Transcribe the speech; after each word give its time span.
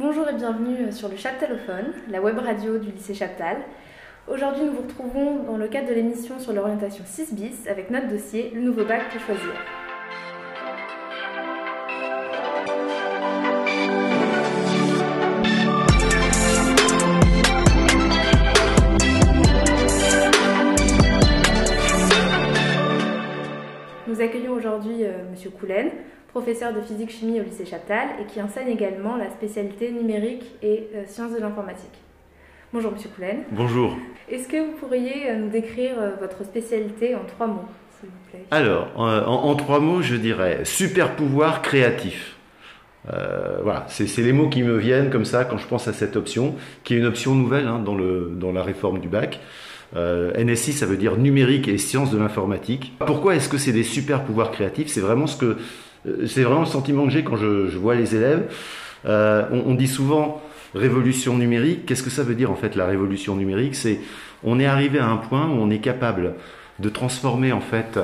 Bonjour 0.00 0.26
et 0.30 0.32
bienvenue 0.32 0.90
sur 0.92 1.10
le 1.10 1.16
Chaptalophone, 1.18 1.92
la 2.08 2.22
web 2.22 2.38
radio 2.38 2.78
du 2.78 2.90
lycée 2.90 3.12
Chaptal. 3.12 3.58
Aujourd'hui, 4.28 4.64
nous 4.64 4.72
vous 4.72 4.82
retrouvons 4.84 5.42
dans 5.42 5.58
le 5.58 5.68
cadre 5.68 5.90
de 5.90 5.92
l'émission 5.92 6.40
sur 6.40 6.54
l'orientation 6.54 7.04
6 7.04 7.34
bis 7.34 7.68
avec 7.68 7.90
notre 7.90 8.08
dossier 8.08 8.50
Le 8.54 8.62
nouveau 8.62 8.86
bac 8.86 9.02
pour 9.10 9.20
choisir. 9.20 9.52
Nous 24.06 24.20
accueillons 24.22 24.54
aujourd'hui 24.54 25.04
euh, 25.04 25.30
Monsieur 25.30 25.50
professeur 26.30 26.72
de 26.72 26.80
physique-chimie 26.80 27.40
au 27.40 27.42
lycée 27.42 27.66
Chaptal 27.66 28.08
et 28.20 28.24
qui 28.24 28.40
enseigne 28.40 28.68
également 28.68 29.16
la 29.16 29.30
spécialité 29.30 29.90
numérique 29.90 30.44
et 30.62 30.88
euh, 30.94 31.02
sciences 31.06 31.32
de 31.32 31.40
l'informatique. 31.40 31.98
Bonjour 32.72 32.92
Monsieur 32.92 33.10
Coulen. 33.14 33.38
Bonjour. 33.50 33.96
Est-ce 34.30 34.46
que 34.46 34.64
vous 34.64 34.72
pourriez 34.78 35.28
euh, 35.28 35.36
nous 35.36 35.48
décrire 35.48 35.94
euh, 35.98 36.10
votre 36.20 36.44
spécialité 36.44 37.16
en 37.16 37.24
trois 37.26 37.48
mots, 37.48 37.64
s'il 37.98 38.08
vous 38.10 38.30
plaît? 38.30 38.44
Alors, 38.52 38.88
en, 38.94 39.08
en 39.08 39.54
trois 39.56 39.80
mots, 39.80 40.02
je 40.02 40.14
dirais 40.14 40.60
super 40.64 41.16
pouvoir 41.16 41.62
créatif. 41.62 42.36
Euh, 43.12 43.58
voilà, 43.64 43.86
c'est 43.88 44.04
les 44.18 44.32
mots 44.32 44.48
qui 44.48 44.62
me 44.62 44.76
viennent 44.76 45.10
comme 45.10 45.24
ça 45.24 45.44
quand 45.44 45.56
je 45.56 45.66
pense 45.66 45.88
à 45.88 45.92
cette 45.92 46.16
option, 46.16 46.54
qui 46.84 46.94
est 46.94 46.98
une 46.98 47.06
option 47.06 47.34
nouvelle 47.34 47.66
hein, 47.66 47.80
dans, 47.84 47.94
le, 47.94 48.30
dans 48.36 48.52
la 48.52 48.62
réforme 48.62 49.00
du 49.00 49.08
bac. 49.08 49.40
Euh, 49.96 50.32
NSI, 50.40 50.72
ça 50.72 50.86
veut 50.86 50.98
dire 50.98 51.16
numérique 51.16 51.66
et 51.66 51.76
sciences 51.78 52.12
de 52.12 52.18
l'informatique. 52.18 52.92
Pourquoi 53.04 53.34
est-ce 53.34 53.48
que 53.48 53.58
c'est 53.58 53.72
des 53.72 53.82
super 53.82 54.22
pouvoirs 54.22 54.52
créatifs? 54.52 54.88
C'est 54.88 55.00
vraiment 55.00 55.26
ce 55.26 55.36
que 55.36 55.56
c'est 56.26 56.42
vraiment 56.42 56.60
le 56.60 56.66
sentiment 56.66 57.04
que 57.04 57.10
j'ai 57.10 57.24
quand 57.24 57.36
je, 57.36 57.68
je, 57.68 57.78
vois 57.78 57.94
les 57.94 58.14
élèves. 58.14 58.50
Euh, 59.06 59.46
on, 59.50 59.72
on, 59.72 59.74
dit 59.74 59.88
souvent 59.88 60.42
révolution 60.74 61.36
numérique. 61.36 61.86
Qu'est-ce 61.86 62.02
que 62.02 62.10
ça 62.10 62.22
veut 62.22 62.34
dire 62.34 62.50
en 62.50 62.56
fait 62.56 62.76
la 62.76 62.86
révolution 62.86 63.36
numérique? 63.36 63.74
C'est 63.74 64.00
on 64.42 64.58
est 64.58 64.66
arrivé 64.66 64.98
à 64.98 65.06
un 65.06 65.16
point 65.16 65.46
où 65.46 65.52
on 65.52 65.70
est 65.70 65.80
capable 65.80 66.34
de 66.78 66.88
transformer 66.88 67.52
en 67.52 67.60
fait 67.60 67.98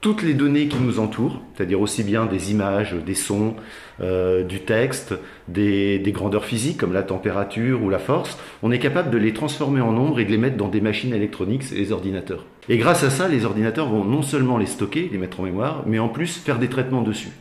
toutes 0.00 0.22
les 0.22 0.34
données 0.34 0.68
qui 0.68 0.78
nous 0.78 1.00
entourent, 1.00 1.40
c'est-à-dire 1.54 1.80
aussi 1.80 2.04
bien 2.04 2.26
des 2.26 2.52
images, 2.52 2.94
des 2.94 3.14
sons, 3.14 3.56
euh, 4.00 4.44
du 4.44 4.60
texte, 4.60 5.14
des, 5.48 6.00
grandeurs 6.08 6.44
physiques 6.44 6.78
comme 6.78 6.92
la 6.92 7.02
température 7.02 7.82
ou 7.82 7.90
la 7.90 7.98
force, 7.98 8.38
on 8.62 8.70
est 8.70 8.78
capable 8.78 9.10
de 9.10 9.18
les 9.18 9.32
transformer 9.32 9.80
en 9.80 9.92
nombres 9.92 10.20
et 10.20 10.24
de 10.24 10.30
les 10.30 10.38
mettre 10.38 10.56
dans 10.56 10.68
des 10.68 10.80
machines 10.80 11.12
électroniques, 11.12 11.64
et 11.72 11.76
les 11.76 11.92
ordinateurs. 11.92 12.44
Et 12.68 12.78
grâce 12.78 13.02
à 13.02 13.10
ça, 13.10 13.28
les 13.28 13.44
ordinateurs 13.44 13.88
vont 13.88 14.04
non 14.04 14.22
seulement 14.22 14.58
les 14.58 14.66
stocker, 14.66 15.08
les 15.10 15.18
mettre 15.18 15.40
en 15.40 15.44
mémoire, 15.44 15.82
mais 15.86 15.98
en 15.98 16.08
plus 16.08 16.36
faire 16.36 16.58
des 16.58 16.68
traitements 16.68 17.02
dessus 17.02 17.32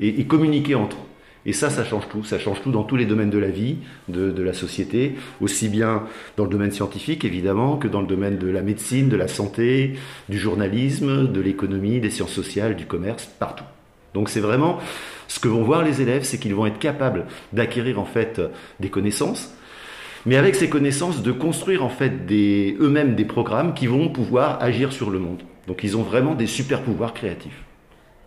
et, 0.00 0.20
et 0.20 0.26
communiquer 0.26 0.74
entre 0.74 0.96
eux. 0.96 1.13
Et 1.46 1.52
ça, 1.52 1.70
ça 1.70 1.84
change 1.84 2.08
tout. 2.08 2.24
Ça 2.24 2.38
change 2.38 2.62
tout 2.62 2.70
dans 2.70 2.84
tous 2.84 2.96
les 2.96 3.04
domaines 3.04 3.30
de 3.30 3.38
la 3.38 3.50
vie, 3.50 3.76
de, 4.08 4.42
la 4.42 4.52
société, 4.52 5.16
aussi 5.40 5.68
bien 5.68 6.04
dans 6.36 6.44
le 6.44 6.50
domaine 6.50 6.72
scientifique, 6.72 7.24
évidemment, 7.24 7.76
que 7.76 7.88
dans 7.88 8.00
le 8.00 8.06
domaine 8.06 8.38
de 8.38 8.48
la 8.48 8.62
médecine, 8.62 9.08
de 9.08 9.16
la 9.16 9.28
santé, 9.28 9.94
du 10.28 10.38
journalisme, 10.38 11.30
de 11.30 11.40
l'économie, 11.40 12.00
des 12.00 12.10
sciences 12.10 12.32
sociales, 12.32 12.76
du 12.76 12.86
commerce, 12.86 13.28
partout. 13.38 13.64
Donc 14.14 14.28
c'est 14.28 14.40
vraiment 14.40 14.78
ce 15.28 15.40
que 15.40 15.48
vont 15.48 15.64
voir 15.64 15.82
les 15.82 16.00
élèves, 16.00 16.22
c'est 16.22 16.38
qu'ils 16.38 16.54
vont 16.54 16.66
être 16.66 16.78
capables 16.78 17.26
d'acquérir 17.52 17.98
en 17.98 18.04
fait 18.04 18.40
des 18.78 18.88
connaissances, 18.88 19.52
mais 20.24 20.36
avec 20.36 20.54
ces 20.54 20.68
connaissances 20.68 21.22
de 21.22 21.32
construire 21.32 21.84
en 21.84 21.88
fait 21.88 22.12
eux-mêmes 22.30 23.16
des 23.16 23.24
programmes 23.24 23.74
qui 23.74 23.86
vont 23.86 24.08
pouvoir 24.08 24.62
agir 24.62 24.92
sur 24.92 25.10
le 25.10 25.18
monde. 25.18 25.42
Donc 25.66 25.82
ils 25.82 25.96
ont 25.96 26.02
vraiment 26.02 26.34
des 26.34 26.46
super 26.46 26.82
pouvoirs 26.82 27.12
créatifs. 27.12 27.64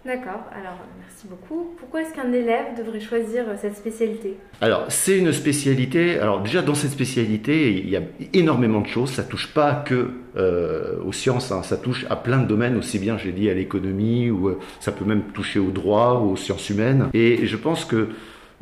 D'accord, 0.08 0.46
alors 0.56 0.80
merci 1.02 1.28
beaucoup. 1.28 1.76
Pourquoi 1.78 2.02
est-ce 2.02 2.14
qu'un 2.14 2.32
élève 2.32 2.78
devrait 2.78 3.02
choisir 3.02 3.44
cette 3.62 3.76
spécialité? 3.76 4.38
Alors 4.62 4.86
c'est 4.88 5.18
une 5.18 5.34
spécialité, 5.34 6.18
alors 6.18 6.42
déjà 6.42 6.62
dans 6.62 6.76
cette 6.76 6.92
spécialité 6.92 7.74
il 7.74 7.90
y 7.90 7.98
a 7.98 8.02
énormément 8.34 8.80
de 8.80 8.88
choses, 8.88 9.12
ça 9.12 9.24
touche 9.24 9.54
pas 9.54 9.76
que 9.76 10.12
euh, 10.38 10.96
aux 11.06 11.12
sciences, 11.12 11.52
hein. 11.52 11.62
ça 11.62 11.76
touche 11.76 12.06
à 12.10 12.16
plein 12.16 12.38
de 12.38 12.48
domaines, 12.48 12.78
aussi 12.78 13.00
bien 13.00 13.18
j'ai 13.18 13.34
dit 13.34 13.50
à 13.50 13.54
l'économie, 13.54 14.30
ou 14.30 14.48
euh, 14.48 14.60
ça 14.80 14.94
peut 14.94 15.04
même 15.04 15.24
toucher 15.34 15.60
au 15.60 15.72
droit, 15.72 16.22
ou 16.24 16.32
aux 16.32 16.38
sciences 16.38 16.70
humaines. 16.70 17.08
Et 17.14 17.46
je 17.46 17.58
pense 17.58 17.84
que 17.84 18.08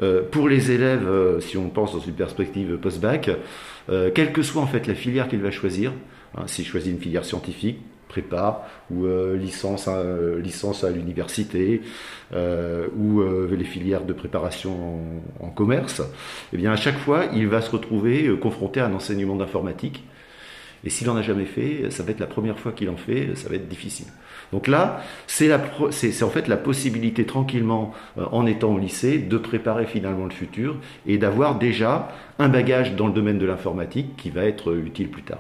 euh, 0.02 0.24
pour 0.30 0.50
les 0.50 0.72
élèves, 0.72 1.08
euh, 1.08 1.40
si 1.40 1.58
on 1.58 1.70
pense 1.70 1.94
dans 1.94 2.00
une 2.00 2.16
perspective 2.16 2.78
post-bac, 2.78 3.30
euh, 3.90 4.09
quelle 4.14 4.34
que 4.34 4.41
soit 4.41 4.64
en 4.64 4.68
fait 4.68 4.88
la 4.88 4.96
filière 4.96 5.28
qu'il 5.28 5.41
va 5.41 5.52
choisir, 5.52 5.94
hein, 6.36 6.44
s'il 6.47 6.66
choisit 6.66 6.91
une 6.91 7.00
filière 7.00 7.24
scientifique, 7.24 7.78
ou 8.92 9.06
euh, 9.06 9.36
licence, 9.38 9.88
euh, 9.88 10.42
à 10.84 10.90
l'université 10.90 11.81
euh, 12.34 12.88
ou 12.98 13.22
les 13.50 13.64
filières 13.64 14.06
de 14.06 14.14
préparation 14.14 15.22
en, 15.42 15.46
en, 15.48 15.50
commerce, 15.50 16.02
eh 16.53 16.58
bien 16.58 16.72
à 16.72 16.76
chaque 16.76 16.98
fois 16.98 17.26
il 17.34 17.48
va 17.48 17.62
se 17.62 17.72
retrouver 17.72 18.38
confronté 18.40 18.80
à 18.80 18.88
un 18.88 18.94
enseignement 18.94 19.36
d'informatique. 19.36 20.03
Et 20.84 20.90
s'il 20.92 21.08
n'en 21.08 21.16
a 21.16 21.24
jamais 21.24 21.46
fait, 21.46 21.90
ça 21.90 22.03
va 22.03 22.12
être 22.12 22.20
la 22.20 22.28
première 22.28 22.59
fois 22.59 22.72
qu'il 22.72 22.90
en 22.92 22.98
fait, 22.98 23.36
ça 23.36 23.50
va 23.50 23.56
être 23.56 23.68
difficile. 23.68 24.06
Donc 24.52 24.68
là, 24.68 25.02
c'est 25.26 25.52
en 25.52 26.30
fait 26.30 26.47
la 26.47 26.58
possibilité 26.58 27.26
tranquillement, 27.26 27.92
en 28.18 28.46
étant 28.46 28.72
au 28.76 28.78
lycée, 28.78 29.18
de 29.18 29.38
préparer 29.38 29.88
finalement 29.88 30.26
le 30.26 30.32
futur 30.32 30.76
et 31.08 31.18
d'avoir 31.18 31.58
déjà 31.58 32.09
un 32.38 32.50
bagage 32.50 32.96
dans 32.96 33.08
le 33.08 33.14
domaine 33.14 33.40
de 33.40 33.47
l'informatique 33.47 34.16
qui 34.16 34.30
va 34.30 34.46
être 34.46 34.78
utile 34.78 35.09
plus 35.09 35.24
tard. 35.24 35.40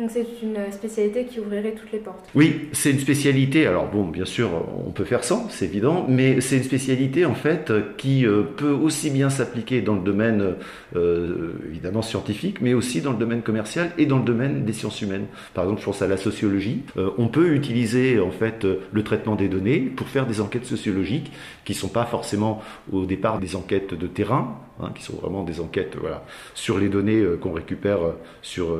Donc 0.00 0.10
c'est 0.10 0.26
une 0.42 0.72
spécialité 0.72 1.26
qui 1.26 1.40
ouvrirait 1.40 1.72
toutes 1.72 1.92
les 1.92 1.98
portes. 1.98 2.26
Oui, 2.34 2.68
c'est 2.72 2.90
une 2.90 2.98
spécialité. 2.98 3.66
Alors 3.66 3.86
bon, 3.86 4.04
bien 4.04 4.24
sûr, 4.24 4.48
on 4.86 4.92
peut 4.92 5.04
faire 5.04 5.24
sans, 5.24 5.50
c'est 5.50 5.66
évident, 5.66 6.06
mais 6.08 6.40
c'est 6.40 6.56
une 6.56 6.62
spécialité 6.62 7.26
en 7.26 7.34
fait 7.34 7.70
qui 7.98 8.26
euh, 8.26 8.42
peut 8.42 8.70
aussi 8.70 9.10
bien 9.10 9.28
s'appliquer 9.28 9.82
dans 9.82 9.96
le 9.96 10.00
domaine 10.00 10.54
euh, 10.96 11.52
évidemment 11.68 12.00
scientifique, 12.00 12.62
mais 12.62 12.72
aussi 12.72 13.02
dans 13.02 13.12
le 13.12 13.18
domaine 13.18 13.42
commercial 13.42 13.90
et 13.98 14.06
dans 14.06 14.18
le 14.18 14.24
domaine 14.24 14.64
des 14.64 14.72
sciences 14.72 15.02
humaines. 15.02 15.26
Par 15.52 15.64
exemple, 15.64 15.80
je 15.80 15.84
pense 15.84 16.00
à 16.00 16.08
la 16.08 16.16
sociologie. 16.16 16.80
Euh, 16.96 17.10
on 17.18 17.28
peut 17.28 17.54
utiliser 17.54 18.20
en 18.20 18.30
fait 18.30 18.64
le 18.64 19.04
traitement 19.04 19.36
des 19.36 19.48
données 19.48 19.80
pour 19.80 20.08
faire 20.08 20.26
des 20.26 20.40
enquêtes 20.40 20.64
sociologiques 20.64 21.30
qui 21.66 21.74
sont 21.74 21.88
pas 21.88 22.06
forcément 22.06 22.62
au 22.90 23.04
départ 23.04 23.38
des 23.38 23.54
enquêtes 23.54 23.92
de 23.92 24.06
terrain, 24.06 24.56
hein, 24.82 24.90
qui 24.94 25.02
sont 25.02 25.16
vraiment 25.16 25.42
des 25.42 25.60
enquêtes 25.60 25.96
voilà 26.00 26.24
sur 26.54 26.78
les 26.78 26.88
données 26.88 27.22
qu'on 27.40 27.52
récupère 27.52 27.98
sur 28.42 28.76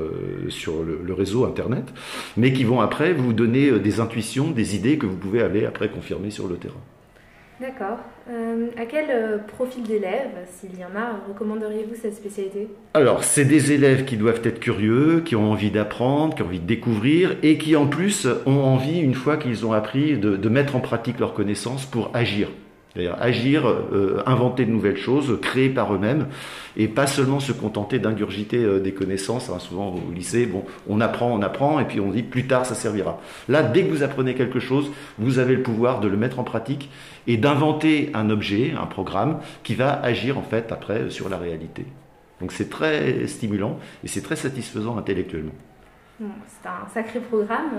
sur 0.49 0.83
le, 0.83 1.01
le 1.05 1.15
réseau 1.15 1.45
Internet, 1.45 1.85
mais 2.37 2.53
qui 2.53 2.65
vont 2.65 2.81
après 2.81 3.13
vous 3.13 3.33
donner 3.33 3.79
des 3.79 4.01
intuitions, 4.01 4.51
des 4.51 4.77
idées 4.77 4.99
que 4.99 5.07
vous 5.07 5.17
pouvez 5.17 5.43
aller 5.43 5.67
après 5.67 5.89
confirmer 5.89 6.31
sur 6.31 6.49
le 6.49 6.57
terrain. 6.57 6.81
D'accord. 7.61 7.99
Euh, 8.31 8.69
à 8.79 8.87
quel 8.87 9.11
euh, 9.11 9.37
profil 9.37 9.83
d'élèves, 9.83 10.31
s'il 10.51 10.79
y 10.79 10.83
en 10.83 10.97
a, 10.99 11.21
recommanderiez-vous 11.29 11.95
cette 12.01 12.15
spécialité? 12.15 12.69
Alors, 12.95 13.23
c'est 13.23 13.45
des 13.45 13.73
élèves 13.73 14.07
qui 14.07 14.17
doivent 14.17 14.41
être 14.45 14.61
curieux, 14.61 15.21
qui 15.23 15.37
ont 15.37 15.51
envie 15.53 15.71
d'apprendre, 15.71 16.35
qui 16.35 16.43
ont 16.43 16.47
envie 16.47 16.61
de 16.61 16.67
découvrir, 16.67 17.37
et 17.43 17.59
qui 17.59 17.77
en 17.77 17.87
plus 17.87 18.27
ont 18.47 18.63
envie, 18.63 19.01
une 19.01 19.15
fois 19.15 19.37
qu'ils 19.37 19.67
ont 19.67 19.73
appris, 19.75 20.17
de, 20.17 20.37
de 20.37 20.49
mettre 20.49 20.75
en 20.75 20.81
pratique 20.81 21.21
leurs 21.21 21.35
connaissances 21.35 21.85
pour 21.85 22.11
agir. 22.15 22.49
C'est-à-dire 22.93 23.17
agir, 23.21 23.69
euh, 23.69 24.21
inventer 24.27 24.65
de 24.65 24.71
nouvelles 24.71 24.97
choses, 24.97 25.39
créer 25.41 25.69
par 25.69 25.95
eux-mêmes, 25.95 26.27
et 26.77 26.89
pas 26.89 27.07
seulement 27.07 27.39
se 27.39 27.53
contenter 27.53 28.01
d'ingurgiter 28.01 28.59
euh, 28.65 28.81
des 28.81 28.93
connaissances. 28.93 29.49
Hein, 29.49 29.61
souvent 29.61 29.95
au 29.95 30.13
lycée, 30.13 30.49
on 30.89 31.01
apprend, 31.01 31.33
on 31.33 31.41
apprend, 31.43 31.79
et 31.79 31.85
puis 31.85 32.01
on 32.01 32.11
dit 32.11 32.25
plus 32.25 32.49
tard 32.49 32.67
ça 32.67 32.75
servira. 32.75 33.21
Là, 33.49 33.63
dès 33.63 33.85
que 33.85 33.91
vous 33.91 34.03
apprenez 34.03 34.35
quelque 34.35 34.59
chose, 34.59 34.91
vous 35.19 35.39
avez 35.39 35.55
le 35.55 35.63
pouvoir 35.63 36.01
de 36.01 36.09
le 36.09 36.17
mettre 36.17 36.41
en 36.41 36.45
pratique 36.45 36.91
et 37.29 37.37
d'inventer 37.37 38.11
un 38.15 38.29
objet, 38.29 38.75
un 38.81 38.87
programme 38.87 39.39
qui 39.63 39.77
va 39.77 39.93
agir 40.03 40.37
en 40.37 40.43
fait 40.43 40.73
après 40.73 41.11
sur 41.11 41.29
la 41.29 41.39
réalité. 41.39 41.87
Donc 42.41 42.51
c'est 42.51 42.71
très 42.71 43.27
stimulant 43.29 43.79
et 44.03 44.09
c'est 44.09 44.23
très 44.23 44.37
satisfaisant 44.37 44.97
intellectuellement. 44.97 45.53
C'est 46.19 46.69
un 46.69 46.89
sacré 46.93 47.21
programme. 47.21 47.71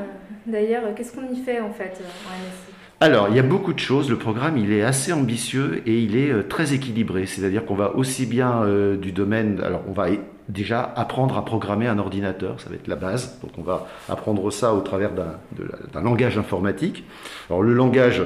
D'ailleurs, 0.47 0.83
qu'est-ce 0.95 1.13
qu'on 1.13 1.31
y 1.31 1.41
fait 1.41 1.59
en 1.59 1.71
fait 1.71 2.01
en 2.25 2.29
MSI 2.29 2.80
alors, 3.03 3.29
il 3.29 3.35
y 3.35 3.39
a 3.39 3.43
beaucoup 3.43 3.73
de 3.73 3.79
choses. 3.79 4.11
Le 4.11 4.15
programme, 4.15 4.59
il 4.59 4.71
est 4.71 4.83
assez 4.83 5.11
ambitieux 5.11 5.81
et 5.87 5.97
il 5.97 6.15
est 6.15 6.29
euh, 6.29 6.43
très 6.43 6.75
équilibré. 6.75 7.25
C'est-à-dire 7.25 7.65
qu'on 7.65 7.73
va 7.73 7.95
aussi 7.95 8.27
bien 8.27 8.61
euh, 8.61 8.95
du 8.95 9.11
domaine. 9.11 9.59
Alors, 9.63 9.81
on 9.87 9.91
va 9.91 10.09
déjà 10.49 10.93
apprendre 10.95 11.35
à 11.35 11.43
programmer 11.43 11.87
un 11.87 11.97
ordinateur, 11.97 12.61
ça 12.61 12.69
va 12.69 12.75
être 12.75 12.87
la 12.87 12.95
base. 12.95 13.39
Donc, 13.41 13.53
on 13.57 13.63
va 13.63 13.87
apprendre 14.07 14.51
ça 14.51 14.75
au 14.75 14.81
travers 14.81 15.13
d'un 15.13 16.01
langage 16.01 16.37
informatique. 16.37 17.03
Alors, 17.49 17.63
le 17.63 17.73
langage 17.73 18.21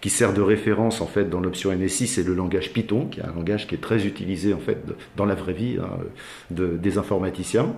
qui 0.00 0.10
sert 0.10 0.32
de 0.32 0.42
référence 0.42 1.00
en 1.00 1.06
fait 1.06 1.28
dans 1.28 1.40
l'option 1.40 1.72
NSI, 1.72 2.06
c'est 2.06 2.22
le 2.22 2.34
langage 2.34 2.72
Python, 2.72 3.06
qui 3.06 3.18
est 3.18 3.24
un 3.24 3.34
langage 3.34 3.66
qui 3.66 3.74
est 3.74 3.78
très 3.78 4.06
utilisé 4.06 4.54
en 4.54 4.60
fait 4.60 4.78
dans 5.16 5.24
la 5.24 5.34
vraie 5.34 5.54
vie 5.54 5.78
hein, 5.82 5.90
de, 6.52 6.76
des 6.76 6.98
informaticiens. 6.98 7.72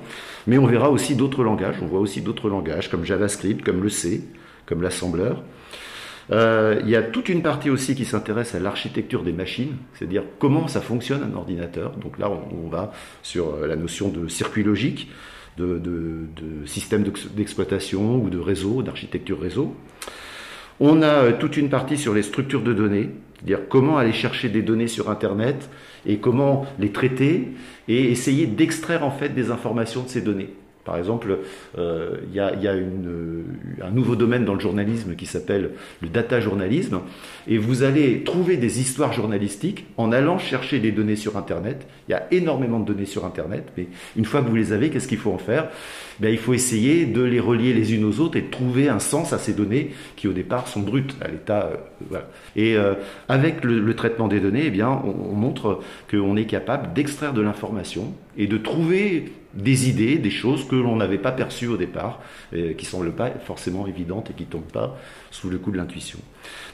Mais 0.46 0.58
on 0.58 0.66
verra 0.66 0.90
aussi 0.90 1.14
d'autres 1.14 1.44
langages. 1.44 1.76
On 1.80 1.86
voit 1.86 2.00
aussi 2.00 2.20
d'autres 2.20 2.50
langages 2.50 2.90
comme 2.90 3.06
JavaScript, 3.06 3.64
comme 3.64 3.82
le 3.82 3.88
C, 3.88 4.22
comme 4.66 4.82
l'assembleur. 4.82 5.42
Euh, 6.30 6.80
il 6.82 6.90
y 6.90 6.96
a 6.96 7.02
toute 7.02 7.28
une 7.28 7.42
partie 7.42 7.70
aussi 7.70 7.94
qui 7.94 8.04
s'intéresse 8.04 8.54
à 8.54 8.60
l'architecture 8.60 9.22
des 9.22 9.32
machines, 9.32 9.76
c'est-à-dire 9.94 10.22
comment 10.38 10.68
ça 10.68 10.80
fonctionne 10.80 11.22
un 11.22 11.36
ordinateur. 11.36 11.92
Donc 11.96 12.18
là, 12.18 12.30
on, 12.30 12.68
va 12.68 12.92
sur 13.22 13.66
la 13.66 13.76
notion 13.76 14.08
de 14.08 14.28
circuit 14.28 14.62
logique, 14.62 15.10
de, 15.58 15.82
système 16.66 17.04
d'exploitation 17.34 18.16
ou 18.22 18.30
de 18.30 18.38
réseau, 18.38 18.82
d'architecture 18.82 19.40
réseau. 19.40 19.74
On 20.80 21.02
a 21.02 21.32
toute 21.32 21.56
une 21.56 21.68
partie 21.68 21.98
sur 21.98 22.14
les 22.14 22.22
structures 22.22 22.62
de 22.62 22.72
données, 22.72 23.10
c'est-à-dire 23.36 23.68
comment 23.68 23.98
aller 23.98 24.12
chercher 24.12 24.48
des 24.48 24.62
données 24.62 24.88
sur 24.88 25.10
Internet 25.10 25.68
et 26.06 26.18
comment 26.18 26.66
les 26.78 26.92
traiter 26.92 27.48
et 27.88 28.10
essayer 28.10 28.46
d'extraire 28.46 29.04
en 29.04 29.10
fait 29.10 29.30
des 29.30 29.50
informations 29.50 30.02
de 30.02 30.08
ces 30.08 30.22
données. 30.22 30.50
Par 30.84 30.96
exemple, 30.96 31.38
euh, 31.78 32.16
il 32.28 32.34
y 32.34 32.40
a, 32.40 32.54
y 32.56 32.66
a 32.66 32.74
une, 32.74 33.44
un 33.82 33.90
nouveau 33.90 34.16
domaine 34.16 34.44
dans 34.44 34.54
le 34.54 34.60
journalisme 34.60 35.14
qui 35.14 35.26
s'appelle 35.26 35.70
le 36.00 36.08
data 36.08 36.40
journalisme, 36.40 37.00
et 37.46 37.58
vous 37.58 37.84
allez 37.84 38.24
trouver 38.24 38.56
des 38.56 38.80
histoires 38.80 39.12
journalistiques 39.12 39.86
en 39.96 40.10
allant 40.10 40.38
chercher 40.38 40.80
des 40.80 40.90
données 40.90 41.16
sur 41.16 41.36
Internet. 41.36 41.86
Il 42.08 42.12
y 42.12 42.14
a 42.14 42.26
énormément 42.32 42.80
de 42.80 42.86
données 42.86 43.06
sur 43.06 43.24
Internet, 43.24 43.72
mais 43.76 43.86
une 44.16 44.24
fois 44.24 44.42
que 44.42 44.48
vous 44.48 44.56
les 44.56 44.72
avez, 44.72 44.90
qu'est-ce 44.90 45.08
qu'il 45.08 45.18
faut 45.18 45.32
en 45.32 45.38
faire? 45.38 45.68
Ben, 46.18 46.30
Il 46.30 46.38
faut 46.38 46.54
essayer 46.54 47.06
de 47.06 47.22
les 47.22 47.40
relier 47.40 47.72
les 47.72 47.94
unes 47.94 48.04
aux 48.04 48.20
autres 48.20 48.36
et 48.36 48.42
de 48.42 48.50
trouver 48.50 48.88
un 48.88 48.98
sens 48.98 49.32
à 49.32 49.38
ces 49.38 49.52
données 49.52 49.92
qui 50.16 50.28
au 50.28 50.32
départ 50.32 50.68
sont 50.68 50.80
brutes 50.80 51.16
à 51.20 51.28
l'état. 51.28 51.66
Euh, 51.66 51.76
voilà. 52.08 52.28
Et 52.56 52.76
euh, 52.76 52.94
avec 53.28 53.64
le, 53.64 53.78
le, 53.78 53.94
traitement 53.94 54.28
des 54.28 54.40
données, 54.40 54.64
eh 54.66 54.70
bien, 54.70 54.88
on, 54.88 55.32
on 55.32 55.34
montre 55.34 55.80
qu'on 56.10 56.36
est 56.36 56.46
capable 56.46 56.92
d'extraire 56.92 57.32
de 57.32 57.40
l'information 57.40 58.14
et 58.36 58.46
de 58.46 58.56
trouver 58.56 59.32
des 59.54 59.88
idées, 59.88 60.18
des 60.18 60.30
choses 60.30 60.66
que 60.66 60.76
l'on 60.76 60.96
n'avait 60.96 61.18
pas 61.18 61.32
perçues 61.32 61.66
au 61.66 61.76
départ, 61.76 62.20
et 62.52 62.74
qui 62.74 62.86
semblent 62.86 63.12
pas 63.12 63.30
forcément 63.44 63.86
évidentes 63.86 64.30
et 64.30 64.34
qui 64.34 64.44
tombent 64.44 64.72
pas 64.72 64.98
sous 65.30 65.50
le 65.50 65.58
coup 65.58 65.70
de 65.70 65.76
l'intuition. 65.76 66.18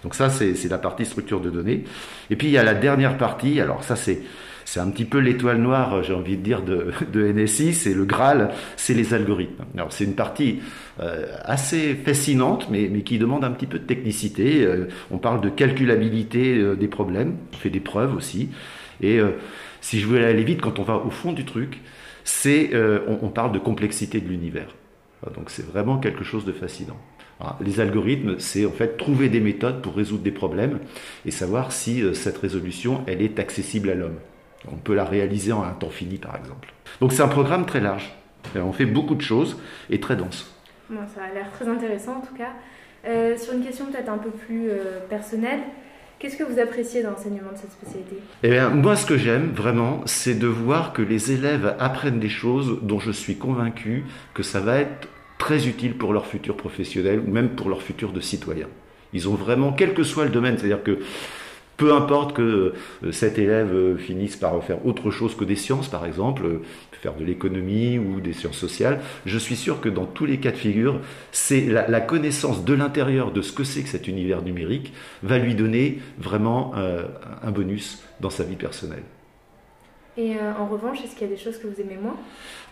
Donc 0.02 0.14
ça, 0.14 0.30
c'est 0.30 0.68
la 0.68 0.78
partie 0.78 1.04
structure 1.04 1.40
de 1.40 1.50
données. 1.50 1.84
Et 2.30 2.36
puis 2.36 2.48
il 2.48 2.52
y 2.52 2.58
a 2.58 2.64
la 2.64 2.74
dernière 2.74 3.18
partie. 3.18 3.60
Alors 3.60 3.84
ça, 3.84 3.96
c'est 3.96 4.22
c'est 4.68 4.80
un 4.80 4.90
petit 4.90 5.06
peu 5.06 5.16
l'étoile 5.16 5.56
noire, 5.56 6.02
j'ai 6.02 6.12
envie 6.12 6.36
de 6.36 6.42
dire, 6.42 6.60
de, 6.60 6.92
de 7.10 7.32
NSI, 7.32 7.72
c'est 7.72 7.94
le 7.94 8.04
Graal, 8.04 8.50
c'est 8.76 8.92
les 8.92 9.14
algorithmes. 9.14 9.64
Alors 9.74 9.94
c'est 9.94 10.04
une 10.04 10.14
partie 10.14 10.60
euh, 11.00 11.24
assez 11.42 11.94
fascinante, 11.94 12.68
mais, 12.70 12.90
mais, 12.92 13.00
qui 13.00 13.18
demande 13.18 13.44
un 13.44 13.50
petit 13.50 13.66
peu 13.66 13.78
de 13.78 13.84
technicité. 13.84 14.66
Euh, 14.66 14.88
on 15.10 15.16
parle 15.16 15.40
de 15.40 15.48
calculabilité 15.48 16.58
euh, 16.58 16.76
des 16.76 16.86
problèmes, 16.86 17.36
on 17.54 17.56
fait 17.56 17.70
des 17.70 17.80
preuves 17.80 18.14
aussi. 18.14 18.50
Et 19.00 19.18
euh, 19.18 19.30
si 19.80 20.00
je 20.00 20.06
veux 20.06 20.22
aller 20.22 20.44
vite, 20.44 20.60
quand 20.60 20.78
on 20.78 20.82
va 20.82 20.96
au 20.96 21.08
fond 21.08 21.32
du 21.32 21.46
truc, 21.46 21.80
euh, 22.46 23.00
on, 23.22 23.28
parle 23.28 23.52
de 23.52 23.58
complexité 23.58 24.20
de 24.20 24.28
l'univers. 24.28 24.74
Donc 25.34 25.50
c'est 25.50 25.66
vraiment 25.66 25.98
quelque 25.98 26.24
chose 26.24 26.44
de 26.44 26.52
fascinant. 26.52 26.96
Les 27.60 27.78
algorithmes, 27.78 28.38
c'est 28.38 28.66
en 28.66 28.72
fait 28.72 28.96
trouver 28.96 29.28
des 29.28 29.40
méthodes 29.40 29.80
pour 29.80 29.94
résoudre 29.94 30.24
des 30.24 30.32
problèmes 30.32 30.80
et 31.24 31.30
savoir 31.30 31.70
si 31.70 32.02
euh, 32.02 32.12
cette 32.12 32.38
résolution, 32.38 33.04
elle 33.06 33.22
est 33.22 33.38
accessible 33.38 33.90
à 33.90 33.94
l'homme. 33.94 34.18
On 34.70 34.76
peut 34.76 34.94
la 34.94 35.04
réaliser 35.04 35.52
en 35.52 35.62
un 35.62 35.70
temps 35.70 35.90
fini, 35.90 36.18
par 36.18 36.34
exemple. 36.36 36.72
Donc 37.00 37.12
c'est 37.12 37.22
un 37.22 37.28
programme 37.28 37.64
très 37.64 37.80
large. 37.80 38.12
On 38.56 38.72
fait 38.72 38.86
beaucoup 38.86 39.14
de 39.14 39.20
choses 39.20 39.56
et 39.88 40.00
très 40.00 40.16
dense. 40.16 40.52
Ça 40.88 41.22
a 41.22 41.34
l'air 41.34 41.50
très 41.52 41.68
intéressant 41.68 42.16
en 42.16 42.20
tout 42.20 42.34
cas. 42.34 42.52
Euh, 43.06 43.36
sur 43.36 43.54
une 43.54 43.62
question 43.62 43.86
peut-être 43.86 44.08
un 44.08 44.18
peu 44.18 44.30
plus 44.30 44.70
euh, 44.70 45.00
personnelle, 45.08 45.60
Qu'est-ce 46.18 46.36
que 46.36 46.42
vous 46.42 46.58
appréciez 46.58 47.04
dans 47.04 47.10
l'enseignement 47.10 47.52
de 47.52 47.58
cette 47.58 47.70
spécialité? 47.70 48.16
Eh 48.42 48.48
bien, 48.48 48.70
moi, 48.70 48.96
ce 48.96 49.06
que 49.06 49.16
j'aime 49.16 49.52
vraiment, 49.52 50.00
c'est 50.04 50.34
de 50.34 50.48
voir 50.48 50.92
que 50.92 51.00
les 51.00 51.30
élèves 51.30 51.76
apprennent 51.78 52.18
des 52.18 52.28
choses 52.28 52.80
dont 52.82 52.98
je 52.98 53.12
suis 53.12 53.36
convaincu 53.36 54.04
que 54.34 54.42
ça 54.42 54.58
va 54.58 54.78
être 54.78 55.08
très 55.38 55.68
utile 55.68 55.96
pour 55.96 56.12
leur 56.12 56.26
futur 56.26 56.56
professionnel 56.56 57.22
ou 57.24 57.30
même 57.30 57.50
pour 57.50 57.68
leur 57.68 57.82
futur 57.82 58.12
de 58.12 58.20
citoyen. 58.20 58.66
Ils 59.12 59.28
ont 59.28 59.34
vraiment, 59.34 59.72
quel 59.72 59.94
que 59.94 60.02
soit 60.02 60.24
le 60.24 60.30
domaine, 60.30 60.58
c'est-à-dire 60.58 60.82
que 60.82 60.98
peu 61.78 61.94
importe 61.94 62.34
que 62.34 62.74
cet 63.12 63.38
élève 63.38 63.96
finisse 63.96 64.36
par 64.36 64.62
faire 64.62 64.84
autre 64.84 65.10
chose 65.10 65.34
que 65.34 65.44
des 65.44 65.56
sciences, 65.56 65.88
par 65.88 66.04
exemple, 66.04 66.60
faire 67.00 67.14
de 67.14 67.24
l'économie 67.24 67.98
ou 67.98 68.20
des 68.20 68.32
sciences 68.32 68.56
sociales, 68.56 69.00
je 69.24 69.38
suis 69.38 69.56
sûr 69.56 69.80
que 69.80 69.88
dans 69.88 70.06
tous 70.06 70.26
les 70.26 70.38
cas 70.38 70.50
de 70.50 70.56
figure, 70.56 71.00
c'est 71.32 71.62
la, 71.62 72.00
connaissance 72.00 72.64
de 72.64 72.74
l'intérieur 72.74 73.32
de 73.32 73.42
ce 73.42 73.52
que 73.52 73.64
c'est 73.64 73.82
que 73.82 73.88
cet 73.88 74.08
univers 74.08 74.42
numérique 74.42 74.92
va 75.22 75.38
lui 75.38 75.54
donner 75.54 75.98
vraiment 76.18 76.72
euh, 76.76 77.04
un 77.42 77.50
bonus 77.50 78.02
dans 78.20 78.30
sa 78.30 78.44
vie 78.44 78.56
personnelle. 78.56 79.02
Et 80.18 80.34
euh, 80.34 80.52
en 80.58 80.66
revanche, 80.66 80.98
est-ce 81.04 81.12
qu'il 81.12 81.28
y 81.28 81.32
a 81.32 81.34
des 81.34 81.40
choses 81.40 81.58
que 81.58 81.68
vous 81.68 81.80
aimez 81.80 81.96
moins? 81.96 82.16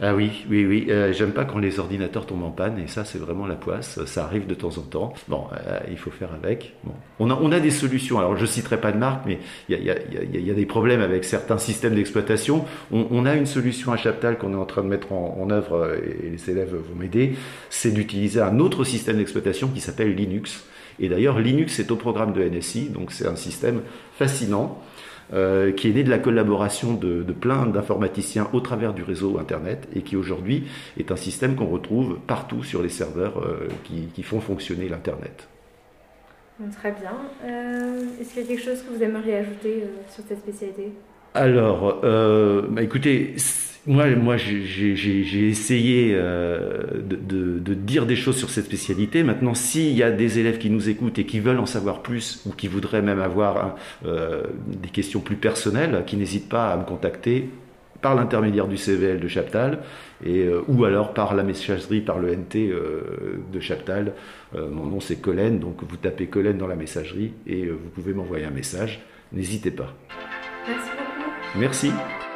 Ah 0.01 0.17
oui, 0.17 0.45
oui, 0.51 0.67
oui. 0.67 0.87
Euh, 0.91 1.13
J'aime 1.13 1.31
pas 1.31 1.45
quand 1.45 1.59
les 1.59 1.79
ordinateurs 1.79 2.27
tombent 2.27 2.43
en 2.43 2.51
panne, 2.51 2.77
et 2.81 2.89
ça, 2.89 3.05
c'est 3.05 3.19
vraiment 3.19 3.47
la 3.47 3.55
poisse. 3.55 4.05
Ça 4.05 4.25
arrive 4.25 4.49
de 4.49 4.55
temps 4.55 4.77
en 4.77 4.81
temps. 4.81 5.15
Bon, 5.29 5.45
euh, 5.53 5.79
il 5.89 5.97
faut 5.97 6.11
faire 6.11 6.31
avec. 6.35 6.75
Bon. 6.83 6.93
On, 7.21 7.53
a, 7.53 7.61
des 7.61 7.71
solutions. 7.71 8.19
Alors, 8.19 8.37
je 8.37 8.45
citerai 8.47 8.81
pas 8.81 8.91
de 8.91 8.99
marque, 8.99 9.25
mais 9.27 9.39
il 9.69 9.81
y 9.81 10.51
a, 10.51 10.55
des 10.55 10.67
problèmes 10.67 11.01
avec 11.01 11.23
certains 11.23 11.59
systèmes 11.59 11.95
d'exploitation. 11.95 12.65
On, 12.91 13.25
a 13.27 13.37
une 13.37 13.47
solution 13.47 13.93
à 13.93 13.97
Chaptal 13.97 14.39
qu'on 14.39 14.53
est 14.53 14.57
en 14.57 14.67
train 14.67 14.83
de 14.83 14.89
mettre 14.89 15.13
en 15.13 15.49
œuvre, 15.51 15.95
et 16.05 16.31
les 16.31 16.51
élèves 16.51 16.75
vont 16.75 16.97
m'aider. 16.99 17.37
C'est 17.71 17.93
d'utiliser 17.93 18.41
un 18.41 18.59
autre 18.59 18.83
système 18.83 19.19
d'exploitation 19.19 19.69
qui 19.69 19.81
s'appelle 19.81 20.17
Linux. 20.17 20.65
Et 20.99 21.09
d'ailleurs, 21.09 21.39
Linux 21.39 21.79
est 21.79 21.93
au 21.93 21.97
programme 21.97 22.33
de 22.33 22.43
NSI, 22.43 22.89
donc 22.89 23.13
c'est 23.13 23.27
un 23.27 23.37
système 23.37 23.83
fascinant. 24.19 24.83
Euh, 25.33 25.73
qui 25.73 25.89
est 25.89 25.93
né 25.93 26.05
de 26.05 26.11
la 26.11 26.21
collaboration 26.21 26.95
de, 26.95 27.25
plein 27.33 27.67
d'informaticiens 27.67 28.49
au 28.53 28.61
travers 28.61 28.95
du 28.95 29.03
réseau 29.03 29.39
Internet 29.41 29.89
et 29.93 30.03
qui 30.03 30.15
aujourd'hui 30.15 30.69
est 30.99 31.11
un 31.11 31.17
système 31.17 31.57
qu'on 31.57 31.67
retrouve 31.67 32.21
partout 32.29 32.63
sur 32.63 32.81
les 32.81 32.89
serveurs 32.89 33.43
euh, 33.45 33.67
qui, 33.83 34.07
qui, 34.15 34.23
font 34.23 34.41
fonctionner 34.41 34.89
l'Internet. 34.89 35.49
Très 36.79 36.93
bien. 36.93 37.17
Euh, 37.45 38.05
Est-ce 38.21 38.35
qu'il 38.35 38.43
y 38.43 38.45
a 38.45 38.49
quelque 38.49 38.63
chose 38.63 38.83
que 38.83 38.95
vous 38.95 39.03
aimeriez 39.03 39.39
ajouter 39.39 39.83
sur 40.09 40.23
cette 40.29 40.39
spécialité? 40.39 40.93
Alors, 41.37 42.01
bah, 42.03 42.83
écoutez, 42.83 43.35
moi, 43.87 44.07
moi 44.17 44.37
j'ai 44.37 45.49
essayé 45.49 46.13
euh, 46.15 46.83
de, 47.03 47.75
dire 47.75 48.05
des 48.05 48.17
choses 48.17 48.37
sur 48.37 48.51
cette 48.51 48.65
spécialité. 48.65 49.23
Maintenant, 49.23 49.55
s'il 49.55 49.93
y 49.93 50.03
a 50.03 50.11
des 50.11 50.41
élèves 50.41 50.59
qui 50.59 50.71
nous 50.71 50.89
écoutent 50.89 51.19
et 51.21 51.25
qui 51.25 51.39
veulent 51.39 51.61
en 51.61 51.67
savoir 51.67 52.03
plus 52.03 52.43
ou 52.47 52.51
qui 52.51 52.67
voudraient 52.67 53.03
même 53.03 53.21
avoir 53.21 53.77
euh, 54.05 54.43
des 54.67 54.89
questions 54.89 55.21
plus 55.21 55.37
personnelles, 55.37 56.03
qui 56.07 56.17
n'hésitent 56.17 56.49
pas 56.49 56.73
à 56.73 56.77
me 56.77 56.85
contacter 56.85 57.49
par 58.03 58.15
l'intermédiaire 58.17 58.67
du 58.67 58.77
CVL 58.77 59.21
de 59.21 59.29
Chaptal 59.29 59.79
et, 60.25 60.45
euh, 60.45 60.63
ou 60.67 60.85
alors 60.85 61.15
par 61.15 61.35
la 61.35 61.45
messagerie, 61.45 62.01
par 62.01 62.19
le 62.19 62.35
NT 62.35 62.57
euh, 62.57 63.41
de 63.53 63.61
Chaptal. 63.61 64.15
Euh, 64.55 64.69
mon 64.69 64.87
nom 64.87 65.01
c'est 65.01 65.17
Collen, 65.17 65.61
donc 65.61 65.77
vous 65.89 65.97
tapez 65.97 66.27
Collen 66.27 66.59
dans 66.59 66.67
la 66.67 66.77
messagerie 66.77 67.33
et 67.47 67.67
vous 67.67 67.89
pouvez 67.95 68.13
m'envoyer 68.15 68.45
un 68.45 68.51
message. 68.51 69.01
N'hésitez 69.33 69.71
pas. 69.71 69.95
Merci 71.57 71.91
beaucoup. 71.91 72.27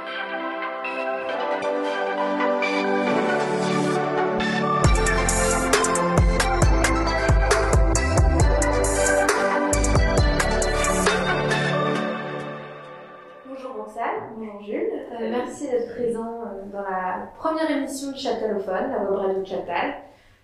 Merci. 14.40 15.30
merci 15.30 15.66
d'être 15.68 15.94
présent 15.94 16.44
dans 16.72 16.80
la 16.80 17.28
première 17.38 17.70
émission 17.70 18.12
de 18.12 18.16
Chaptalophone, 18.16 18.90
la 18.90 19.02
web 19.02 19.18
radio 19.18 19.40
de 19.40 19.46
Chaptal. 19.46 19.94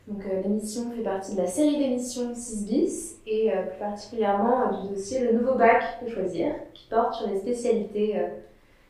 Donc 0.07 0.23
euh, 0.27 0.43
l'émission 0.43 0.91
fait 0.91 1.03
partie 1.03 1.35
de 1.35 1.41
la 1.41 1.47
série 1.47 1.79
d'émissions 1.79 2.35
6 2.35 2.67
bis 2.67 3.17
et 3.27 3.53
euh, 3.53 3.63
plus 3.63 3.79
particulièrement 3.79 4.69
euh, 4.69 4.83
du 4.83 4.95
dossier 4.95 5.21
Le 5.21 5.39
Nouveau 5.39 5.55
Bac 5.55 5.83
que 6.01 6.09
choisir, 6.09 6.55
qui 6.75 6.87
porte 6.89 7.15
sur 7.15 7.29
les 7.29 7.39
spécialités 7.39 8.17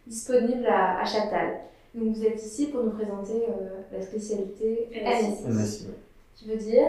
euh, 0.06 0.10
disponibles 0.10 0.66
à, 0.66 1.00
à. 1.02 1.04
Donc 1.94 2.14
vous 2.14 2.24
êtes 2.24 2.42
ici 2.42 2.66
pour 2.66 2.84
nous 2.84 2.90
présenter 2.90 3.42
la 3.92 4.02
spécialité 4.02 4.88
NSI. 4.92 5.48
NSI. 5.48 5.86
Qui 6.34 6.48
veut 6.50 6.56
dire 6.56 6.86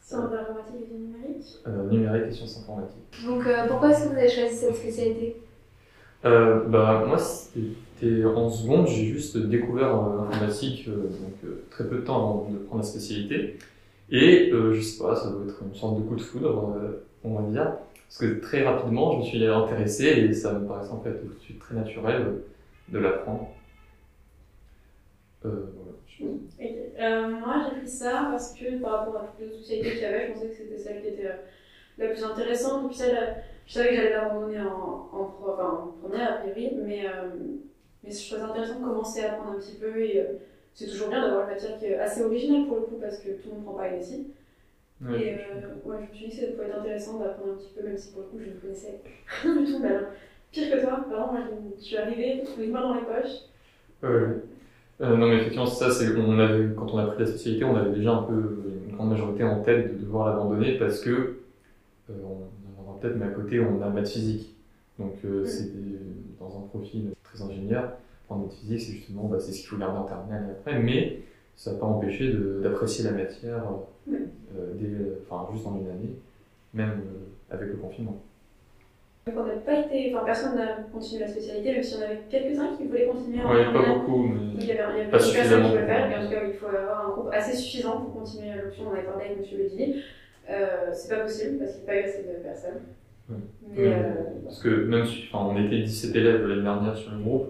Sciences 0.00 0.30
de 0.30 0.36
l'informatique 0.36 0.76
et 0.82 0.94
du 0.94 1.00
numérique 1.00 1.56
Numérique 1.90 2.28
et 2.28 2.32
sciences 2.32 2.58
informatiques. 2.58 3.26
Donc 3.26 3.44
pourquoi 3.68 3.90
est-ce 3.90 4.04
que 4.04 4.08
vous 4.10 4.16
avez 4.16 4.28
choisi 4.28 4.54
cette 4.56 4.76
spécialité? 4.76 5.36
Bah, 6.22 7.04
Moi, 7.06 7.18
c'était 7.18 8.24
en 8.24 8.48
seconde, 8.48 8.86
j'ai 8.86 9.06
juste 9.06 9.36
découvert 9.36 9.88
l'informatique, 9.96 10.86
euh, 10.88 10.96
donc 11.08 11.34
euh, 11.44 11.64
très 11.70 11.84
peu 11.88 11.96
de 11.96 12.00
temps 12.02 12.16
avant 12.16 12.48
de 12.50 12.58
prendre 12.58 12.82
la 12.82 12.88
spécialité. 12.88 13.58
Et 14.10 14.50
euh, 14.52 14.72
je 14.72 14.80
sais 14.80 15.02
pas, 15.02 15.14
ça 15.16 15.30
doit 15.30 15.44
être 15.44 15.62
une 15.62 15.74
sorte 15.74 15.98
de 15.98 16.02
coup 16.02 16.14
de 16.16 16.22
foudre, 16.22 16.74
euh, 16.80 17.04
on 17.24 17.34
va 17.34 17.42
dire. 17.50 17.72
Parce 18.08 18.18
que 18.20 18.40
très 18.40 18.64
rapidement, 18.64 19.12
je 19.12 19.18
me 19.18 19.22
suis 19.22 19.46
intéressé 19.46 20.06
et 20.06 20.32
ça 20.32 20.54
me 20.54 20.66
paraissait 20.66 20.92
en 20.92 21.00
fait 21.00 21.12
tout 21.12 21.26
de 21.26 21.38
suite 21.38 21.58
très 21.58 21.74
naturel 21.74 22.40
de 22.88 22.98
l'apprendre. 22.98 23.48
Euh. 25.44 25.66
Euh, 27.00 27.28
moi, 27.28 27.64
j'ai 27.64 27.80
pris 27.80 27.88
ça 27.88 28.28
parce 28.30 28.52
que 28.54 28.80
par 28.80 29.00
rapport 29.00 29.16
à 29.16 29.26
toutes 29.26 29.40
les 29.40 29.46
autres 29.46 29.56
spécialités 29.56 29.90
qu'il 29.92 30.00
y 30.00 30.04
avait, 30.06 30.28
je 30.28 30.32
pensais 30.32 30.48
que 30.48 30.56
c'était 30.56 30.78
celle 30.78 31.02
qui 31.02 31.08
était 31.08 31.30
la 31.98 32.08
plus 32.08 32.24
intéressante. 32.24 32.82
Donc, 32.82 32.94
celle, 32.94 33.36
je 33.66 33.74
savais 33.74 33.90
que 33.90 33.94
j'allais 33.96 34.10
l'abandonner 34.10 34.60
en, 34.60 35.30
première, 36.02 36.32
a 36.32 36.36
priori, 36.38 36.72
mais 36.82 37.06
euh, 37.06 37.28
mais 38.02 38.10
je 38.10 38.26
trouvais 38.26 38.42
intéressant 38.42 38.80
de 38.80 38.84
commencer 38.84 39.20
à 39.22 39.32
apprendre 39.32 39.56
un 39.56 39.60
petit 39.60 39.76
peu 39.76 40.00
et 40.00 40.20
euh, 40.20 40.34
c'est 40.72 40.86
toujours 40.86 41.08
bien 41.08 41.20
d'avoir 41.20 41.48
une 41.48 41.54
matière 41.54 41.78
qui 41.78 41.86
est 41.86 41.98
assez 41.98 42.22
originale 42.22 42.66
pour 42.66 42.76
le 42.76 42.82
coup 42.82 42.96
parce 43.00 43.18
que 43.18 43.30
tout 43.30 43.48
le 43.48 43.54
monde 43.54 43.64
prend 43.64 43.74
pas 43.74 43.94
ici. 43.94 44.28
Ouais, 45.00 45.22
et 45.22 45.34
euh, 45.34 45.74
ouais, 45.84 45.96
je 46.06 46.10
me 46.10 46.14
suis 46.14 46.28
dit 46.28 46.36
que 46.36 46.46
ça 46.46 46.52
pouvait 46.52 46.66
être 46.66 46.78
intéressant 46.80 47.18
d'apprendre 47.18 47.52
un 47.52 47.56
petit 47.56 47.72
peu, 47.76 47.84
même 47.86 47.96
si 47.96 48.12
pour 48.12 48.22
le 48.22 48.28
coup 48.28 48.38
je 48.40 48.50
ne 48.50 48.58
connaissais 48.58 49.00
rien 49.42 49.56
du 49.56 49.72
tout. 49.72 49.78
Mais 49.80 49.88
alors, 49.88 50.08
pire 50.50 50.70
que 50.70 50.80
toi, 50.80 51.04
exemple, 51.04 51.10
moi 51.10 51.38
je 51.76 51.82
suis 51.82 51.96
arrivée 51.96 52.42
les 52.58 52.66
mains 52.66 52.82
dans 52.82 52.94
les 52.94 53.02
poches. 53.02 53.36
Ouais. 54.02 54.42
Euh, 55.00 55.16
non, 55.16 55.28
mais 55.28 55.36
effectivement, 55.36 55.66
ça, 55.66 55.92
c'est, 55.92 56.16
on 56.16 56.38
avait, 56.40 56.74
quand 56.74 56.92
on 56.92 56.98
a 56.98 57.06
pris 57.06 57.20
la 57.20 57.26
spécialité, 57.26 57.64
on 57.64 57.76
avait 57.76 57.92
déjà 57.92 58.12
un 58.12 58.22
peu 58.24 58.58
une 58.88 58.96
grande 58.96 59.10
majorité 59.10 59.44
en 59.44 59.62
tête 59.62 59.94
de 59.94 60.04
devoir 60.04 60.28
l'abandonner 60.28 60.76
parce 60.76 61.00
que 61.00 61.38
on 62.08 62.14
en 62.14 62.84
aura 62.84 62.98
peut-être, 62.98 63.16
mais 63.16 63.26
à 63.26 63.30
côté, 63.30 63.60
on 63.60 63.80
a 63.80 63.88
maths 63.88 64.08
physique. 64.08 64.56
Donc, 64.98 65.14
c'est 65.44 65.70
dans 66.40 66.58
un 66.58 66.62
profil 66.62 67.10
très 67.22 67.40
ingénieur. 67.40 67.92
En 68.28 68.38
maths 68.38 68.54
physique, 68.54 68.80
c'est 68.80 68.92
justement 68.94 69.28
bah, 69.28 69.38
c'est 69.38 69.52
ce 69.52 69.60
qu'il 69.60 69.68
faut 69.68 69.76
garder 69.76 69.98
en 69.98 70.04
terminale 70.04 70.46
et 70.48 70.50
après, 70.50 70.82
mais 70.82 71.20
ça 71.58 71.72
n'a 71.72 71.78
pas 71.78 71.86
empêché 71.86 72.32
d'apprécier 72.62 73.04
la 73.04 73.10
matière 73.10 73.64
dès, 74.06 74.88
enfin, 75.28 75.52
juste 75.52 75.66
en 75.66 75.76
une 75.76 75.88
année, 75.88 76.14
même 76.72 77.02
avec 77.50 77.68
le 77.68 77.74
confinement. 77.74 78.22
On 79.36 79.44
n'a 79.44 79.54
pas 79.56 79.80
été, 79.80 80.14
enfin 80.14 80.24
personne 80.24 80.54
n'a 80.54 80.76
continué 80.92 81.20
la 81.20 81.28
spécialité, 81.28 81.72
même 81.72 81.82
si 81.82 81.96
on 81.98 82.02
avait 82.02 82.20
quelques-uns 82.30 82.76
qui 82.76 82.86
voulaient 82.86 83.06
continuer 83.06 83.42
en 83.42 83.52
Oui, 83.52 83.64
pas 83.72 83.94
beaucoup, 83.94 84.22
mais 84.22 84.40
il 84.54 84.64
y 84.66 84.70
avait, 84.70 84.80
il 84.92 84.98
y 84.98 85.00
avait 85.00 85.10
pas 85.10 85.18
personnes 85.18 85.64
qui 85.64 85.72
le 85.72 85.84
faire, 85.84 86.08
mais 86.08 86.16
en 86.16 86.24
tout 86.24 86.32
cas, 86.32 86.44
il 86.46 86.54
faut 86.54 86.66
avoir 86.66 87.06
un 87.06 87.10
groupe 87.10 87.28
assez 87.32 87.56
suffisant 87.56 88.00
pour 88.02 88.22
continuer 88.22 88.52
l'option. 88.54 88.84
On 88.88 88.92
avait 88.92 89.02
parlé 89.02 89.24
avec 89.26 89.52
M. 89.52 89.58
Ledilly. 89.58 90.02
Euh, 90.48 90.90
c'est 90.92 91.14
pas 91.14 91.22
possible 91.22 91.58
parce 91.58 91.72
qu'il 91.72 91.82
n'y 91.82 91.90
a 91.90 91.92
pas 91.92 92.00
eu 92.00 92.04
assez 92.04 92.22
de 92.22 92.42
personnes. 92.42 92.80
Mais, 93.28 93.86
euh, 93.86 94.12
parce 94.44 94.62
que 94.62 94.68
même 94.68 95.04
si 95.04 95.28
enfin, 95.30 95.50
on 95.50 95.66
était 95.66 95.82
17 95.82 96.16
élèves 96.16 96.46
l'année 96.46 96.62
dernière 96.62 96.96
sur 96.96 97.12
le 97.12 97.18
groupe, 97.18 97.48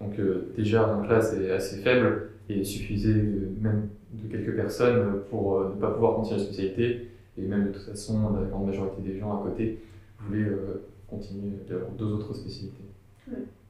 donc 0.00 0.16
euh, 0.20 0.52
déjà 0.56 0.86
la 0.86 1.08
classe 1.08 1.34
est 1.34 1.50
assez 1.50 1.78
faible 1.78 2.30
et 2.48 2.58
il 2.58 2.66
suffisait 2.66 3.22
même 3.60 3.88
de 4.12 4.28
quelques 4.30 4.54
personnes 4.54 5.20
pour 5.30 5.60
ne 5.64 5.80
pas 5.80 5.90
pouvoir 5.90 6.16
continuer 6.16 6.38
la 6.38 6.44
spécialité. 6.44 7.08
Et 7.38 7.42
même 7.42 7.66
de 7.66 7.72
toute 7.72 7.82
façon, 7.82 8.34
la 8.34 8.48
grande 8.48 8.66
majorité 8.66 9.02
des 9.02 9.18
gens 9.18 9.40
à 9.40 9.42
côté 9.42 9.80
voulaient 10.20 10.50
continuer 11.08 11.52
d'avoir 11.68 11.90
deux 11.92 12.12
autres 12.12 12.34
spécialités. 12.34 12.84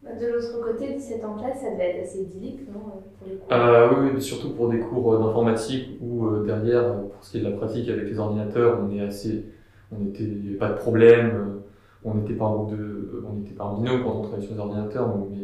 Bah, 0.07 0.13
de 0.21 0.27
l'autre 0.27 0.61
côté, 0.61 0.95
17 0.95 1.25
en 1.25 1.35
classe, 1.35 1.61
ça 1.61 1.73
devait 1.73 1.97
être 1.97 2.05
assez 2.05 2.21
idyllique, 2.21 2.61
non 2.73 2.81
pour 3.19 3.29
les 3.29 3.37
cours? 3.37 3.53
Euh, 3.53 3.89
oui, 3.91 4.11
oui, 4.15 4.23
surtout 4.23 4.51
pour 4.51 4.69
des 4.69 4.79
cours 4.79 5.15
euh, 5.15 5.19
d'informatique 5.19 5.99
où 6.01 6.27
euh, 6.27 6.45
derrière, 6.45 6.95
pour 6.95 7.25
ce 7.25 7.33
qui 7.33 7.39
est 7.39 7.41
de 7.41 7.49
la 7.49 7.57
pratique 7.57 7.89
avec 7.89 8.05
les 8.05 8.19
ordinateurs, 8.19 8.79
on 8.81 8.95
est 8.95 9.01
assez, 9.01 9.47
on 9.91 10.07
était, 10.07 10.27
pas 10.61 10.69
de 10.69 10.77
problème, 10.77 11.61
on 12.05 12.21
était 12.21 12.35
pas 12.35 12.45
en 12.45 12.67
de, 12.67 13.25
on 13.29 13.41
était 13.41 13.55
pas 13.55 13.65
en 13.65 13.81
binôme 13.81 14.05
quand 14.05 14.13
on 14.13 14.23
travaillait 14.23 14.47
sur 14.47 14.55
les 14.55 14.61
ordinateurs, 14.61 15.09
mais 15.09 15.39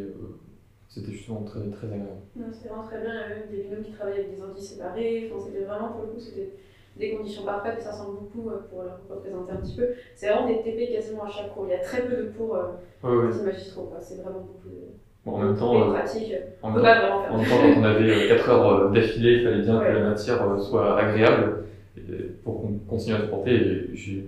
c'était 0.94 1.12
justement 1.12 1.42
très, 1.42 1.60
très 1.70 1.86
agréable. 1.86 2.20
C'était 2.52 2.68
vraiment 2.68 2.86
très 2.86 3.00
bien, 3.00 3.12
il 3.14 3.20
y 3.20 3.22
avait 3.24 3.34
même 3.34 3.48
des 3.50 3.62
binômes 3.62 3.84
qui 3.84 3.92
travaillaient 3.92 4.18
avec 4.18 4.34
des 4.34 4.42
ordi 4.42 4.62
séparés, 4.62 5.30
enfin, 5.32 5.44
c'était 5.46 5.64
vraiment 5.64 5.88
pour 5.88 6.02
le 6.02 6.08
coup, 6.08 6.20
c'était 6.20 6.50
des 6.96 7.16
conditions 7.16 7.44
parfaites 7.44 7.78
et 7.78 7.82
ça 7.82 7.92
ressemble 7.92 8.18
beaucoup 8.20 8.50
euh, 8.50 8.58
pour 8.68 8.82
leur 8.82 8.98
représenter 9.08 9.52
un 9.52 9.56
petit 9.56 9.76
peu. 9.76 9.86
C'est 10.14 10.28
vraiment 10.28 10.48
des 10.48 10.62
TP 10.62 10.92
quasiment 10.92 11.24
à 11.24 11.30
chaque 11.30 11.54
cours. 11.54 11.66
Il 11.66 11.70
y 11.70 11.74
a 11.74 11.78
très 11.78 12.02
peu 12.02 12.16
de 12.16 12.32
cours 12.36 12.56
euh, 12.56 13.30
ouais, 13.30 13.44
magistraux. 13.44 13.92
C'est 14.00 14.22
vraiment 14.22 14.40
beaucoup 14.40 14.68
de. 14.68 14.76
Bon, 15.24 15.32
en 15.32 15.38
même 15.38 15.56
temps, 15.56 15.80
euh, 15.80 15.92
pratique. 15.92 16.34
En, 16.62 16.70
même 16.72 16.82
temps, 16.82 17.30
en 17.30 17.38
même 17.38 17.48
temps, 17.48 17.56
quand 17.62 17.80
on 17.80 17.84
avait 17.84 18.28
4 18.28 18.50
heures 18.50 18.90
d'affilée, 18.90 19.38
il 19.38 19.44
fallait 19.44 19.62
bien 19.62 19.80
que 19.80 19.84
la 19.84 20.10
matière 20.10 20.60
soit 20.60 20.98
agréable 20.98 21.64
pour 22.44 22.60
qu'on 22.60 22.72
continue 22.88 23.14
à 23.14 23.20
se 23.20 23.26
porter. 23.26 23.88
J'ai, 23.94 24.26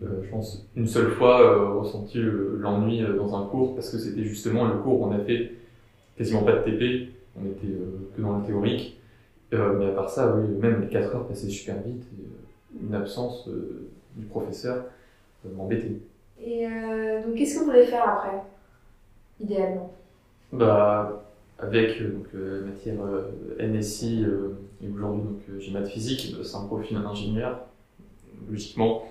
je 0.00 0.30
pense, 0.30 0.66
une 0.76 0.88
seule 0.88 1.10
fois 1.12 1.78
ressenti 1.78 2.18
l'ennui 2.20 3.04
dans 3.16 3.36
un 3.36 3.46
cours 3.46 3.74
parce 3.76 3.90
que 3.90 3.98
c'était 3.98 4.24
justement 4.24 4.66
le 4.66 4.74
cours 4.78 5.00
où 5.00 5.06
on 5.06 5.12
a 5.12 5.20
fait 5.20 5.52
quasiment 6.16 6.42
pas 6.42 6.52
de 6.52 6.62
TP. 6.64 7.12
On 7.40 7.46
était 7.46 7.66
que 8.16 8.20
dans 8.20 8.38
le 8.38 8.44
théorique. 8.44 9.00
Euh, 9.52 9.74
mais 9.78 9.86
à 9.86 9.92
part 9.92 10.08
ça, 10.08 10.34
oui, 10.34 10.48
même 10.48 10.80
les 10.80 10.88
4 10.88 11.14
heures 11.14 11.26
passaient 11.26 11.48
super 11.48 11.76
vite 11.82 12.02
et 12.18 12.22
euh, 12.22 12.86
une 12.86 12.94
absence 12.94 13.48
euh, 13.48 13.90
du 14.16 14.24
professeur 14.26 14.84
m'embêtait. 15.44 15.98
Et 16.44 16.66
donc, 17.24 17.34
qu'est-ce 17.34 17.54
que 17.54 17.58
vous 17.60 17.66
voulez 17.66 17.84
faire 17.84 18.08
après, 18.08 18.38
idéalement? 19.40 19.92
Bah, 20.52 21.24
Avec 21.58 22.00
donc, 22.00 22.26
la 22.32 22.66
matière 22.66 22.94
NSI 23.60 24.24
et 24.82 24.88
aujourd'hui 24.88 25.22
donc 25.22 25.40
j'ai 25.58 25.72
maths 25.72 25.88
physique, 25.88 26.36
c'est 26.42 26.56
un 26.56 26.66
profil 26.66 27.00
d'ingénieur, 27.00 27.66
logiquement, 28.50 29.04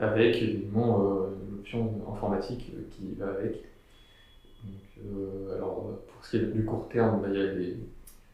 avec 0.00 0.42
évidemment 0.42 1.02
l'option 1.52 1.90
informatique 2.10 2.72
qui 2.90 3.14
va 3.18 3.28
avec. 3.28 3.62
Donc, 4.64 5.14
alors, 5.54 6.00
pour 6.06 6.24
ce 6.24 6.30
qui 6.30 6.36
est 6.36 6.46
du 6.46 6.64
court 6.64 6.88
terme, 6.88 7.20
bah, 7.20 7.28
il 7.30 7.38
y 7.38 7.42
a 7.42 7.52
les 7.52 7.76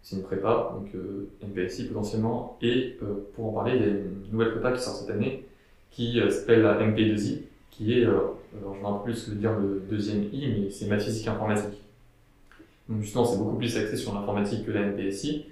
c'est 0.02 0.16
une 0.16 0.22
prépa, 0.22 0.72
donc 0.74 0.88
euh, 0.94 1.28
MPSI 1.46 1.88
potentiellement. 1.88 2.58
Et 2.62 2.96
euh, 3.02 3.28
pour 3.34 3.48
en 3.48 3.52
parler, 3.52 3.76
il 3.76 3.80
y 3.80 3.84
a 3.84 3.88
une 3.88 4.32
nouvelle 4.32 4.52
prépa 4.52 4.72
qui 4.72 4.82
sort 4.82 4.94
cette 4.94 5.10
année 5.10 5.44
qui 5.90 6.20
euh, 6.20 6.30
s'appelle 6.30 6.62
la 6.62 6.80
MP2I, 6.80 7.42
qui 7.70 7.98
est, 7.98 8.04
alors 8.04 8.38
je 8.54 8.86
un 8.86 8.92
peu 8.94 9.04
plus 9.04 9.28
le 9.28 9.36
dire 9.36 9.58
le 9.58 9.82
deuxième 9.88 10.24
I, 10.32 10.48
mais 10.48 10.70
c'est 10.70 10.86
maths 10.86 11.02
physique 11.02 11.28
informatique. 11.28 11.82
Donc 12.88 13.02
justement, 13.02 13.24
c'est 13.24 13.38
beaucoup 13.38 13.56
plus 13.56 13.76
axé 13.76 13.96
sur 13.96 14.14
l'informatique 14.14 14.66
que 14.66 14.72
la 14.72 14.86
MPSI. 14.86 15.46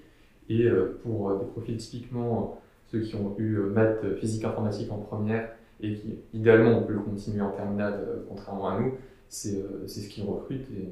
Et 0.51 0.67
pour 1.03 1.39
des 1.39 1.45
profils 1.45 1.77
typiquement 1.77 2.59
ceux 2.91 3.01
qui 3.01 3.15
ont 3.17 3.35
eu 3.39 3.59
maths 3.59 4.03
physique 4.19 4.45
informatique 4.45 4.91
en 4.91 4.97
première 4.97 5.51
et 5.83 5.93
qui 5.93 6.21
idéalement 6.33 6.79
on 6.79 6.83
peut 6.85 6.95
le 6.95 7.01
continuer 7.01 7.43
en 7.43 7.51
terminale 7.51 8.23
contrairement 8.31 8.71
à 8.71 8.81
nous, 8.81 8.95
c'est 9.29 9.89
ce 9.89 10.09
qu'ils 10.09 10.25
recrutent. 10.25 10.71
Et, 10.71 10.89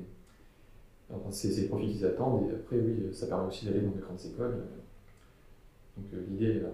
c'est 1.30 1.48
les 1.48 1.68
profils 1.68 1.92
qu'ils 1.92 2.04
attendent, 2.04 2.50
et 2.50 2.54
après, 2.54 2.76
oui, 2.78 3.14
ça 3.14 3.26
permet 3.26 3.46
aussi 3.46 3.66
d'aller 3.66 3.80
dans 3.80 3.92
des 3.92 4.00
grandes 4.00 4.20
écoles. 4.24 4.64
Donc 5.96 6.06
euh, 6.12 6.24
l'idée 6.28 6.56
est 6.56 6.60
là. 6.60 6.70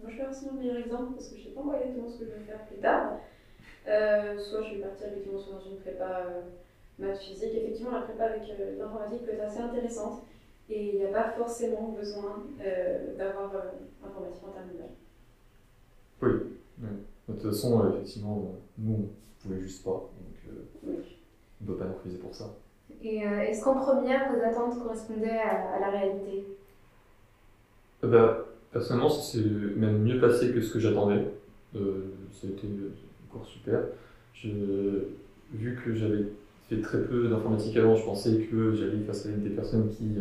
Moi, 0.00 0.10
je 0.10 0.16
vais 0.16 0.28
aussi 0.28 0.46
mon 0.46 0.54
meilleur 0.54 0.78
exemple 0.78 1.14
parce 1.14 1.28
que 1.28 1.36
je 1.36 1.40
ne 1.40 1.44
sais 1.48 1.54
pas 1.54 1.60
encore 1.60 1.74
exactement 1.74 2.08
ce 2.08 2.18
que 2.18 2.24
je 2.24 2.30
vais 2.30 2.44
faire 2.46 2.64
plus 2.66 2.78
tard. 2.78 3.18
Euh, 3.86 4.38
soit 4.38 4.62
je 4.62 4.74
vais 4.74 4.80
partir 4.80 5.08
effectivement 5.08 5.38
soit 5.38 5.54
dans 5.54 5.70
une 5.70 5.78
prépa 5.78 6.26
euh, 6.26 6.40
maths 6.98 7.18
physique. 7.18 7.50
Effectivement, 7.54 7.92
la 7.92 8.02
prépa 8.02 8.24
avec 8.24 8.42
l'informatique 8.78 9.24
peut 9.24 9.32
être 9.32 9.44
assez 9.44 9.60
intéressante 9.60 10.22
et 10.70 10.94
il 10.94 10.96
n'y 10.96 11.04
a 11.04 11.12
pas 11.12 11.32
forcément 11.32 11.92
besoin 11.92 12.46
d'avoir 13.18 13.52
l'informatique 14.02 14.44
en 14.44 14.52
terminale. 14.52 14.90
Oui. 16.22 16.30
De 17.28 17.34
toute 17.34 17.42
façon, 17.42 17.90
effectivement, 17.90 18.54
nous, 18.78 19.10
on 19.44 19.48
ne 19.48 19.54
pouvait 19.54 19.66
juste 19.66 19.84
pas. 19.84 19.90
Donc, 19.90 20.56
oui. 20.84 20.94
on 21.60 21.64
ne 21.64 21.66
peut 21.66 21.76
pas 21.76 21.84
nous 21.86 21.94
refuser 21.94 22.18
pour 22.18 22.34
ça. 22.34 22.54
Et 23.02 23.26
euh, 23.26 23.40
est-ce 23.40 23.64
qu'en 23.64 23.74
première, 23.74 24.32
vos 24.32 24.40
attentes 24.40 24.80
correspondaient 24.82 25.40
à, 25.40 25.80
la 25.80 25.90
réalité? 25.90 26.46
Euh, 28.04 28.08
bah, 28.08 28.46
Personnellement, 28.72 29.10
c'est 29.10 29.44
même 29.76 30.02
mieux 30.02 30.18
passé 30.18 30.50
que 30.50 30.60
ce 30.60 30.72
que 30.72 30.78
j'attendais. 30.78 31.26
Euh, 31.76 32.04
ça 32.32 32.46
a 32.46 32.50
été 32.50 32.66
un 32.66 33.30
cours 33.30 33.46
super. 33.46 33.80
Je, 34.32 34.48
vu 35.52 35.78
que 35.84 35.94
j'avais 35.94 36.24
fait 36.68 36.80
très 36.80 37.02
peu 37.02 37.28
d'informatique 37.28 37.76
avant, 37.76 37.96
je 37.96 38.04
pensais 38.04 38.48
que 38.50 38.74
j'allais 38.74 39.00
face 39.00 39.26
à 39.26 39.28
des 39.30 39.50
personnes 39.50 39.90
qui 39.90 40.16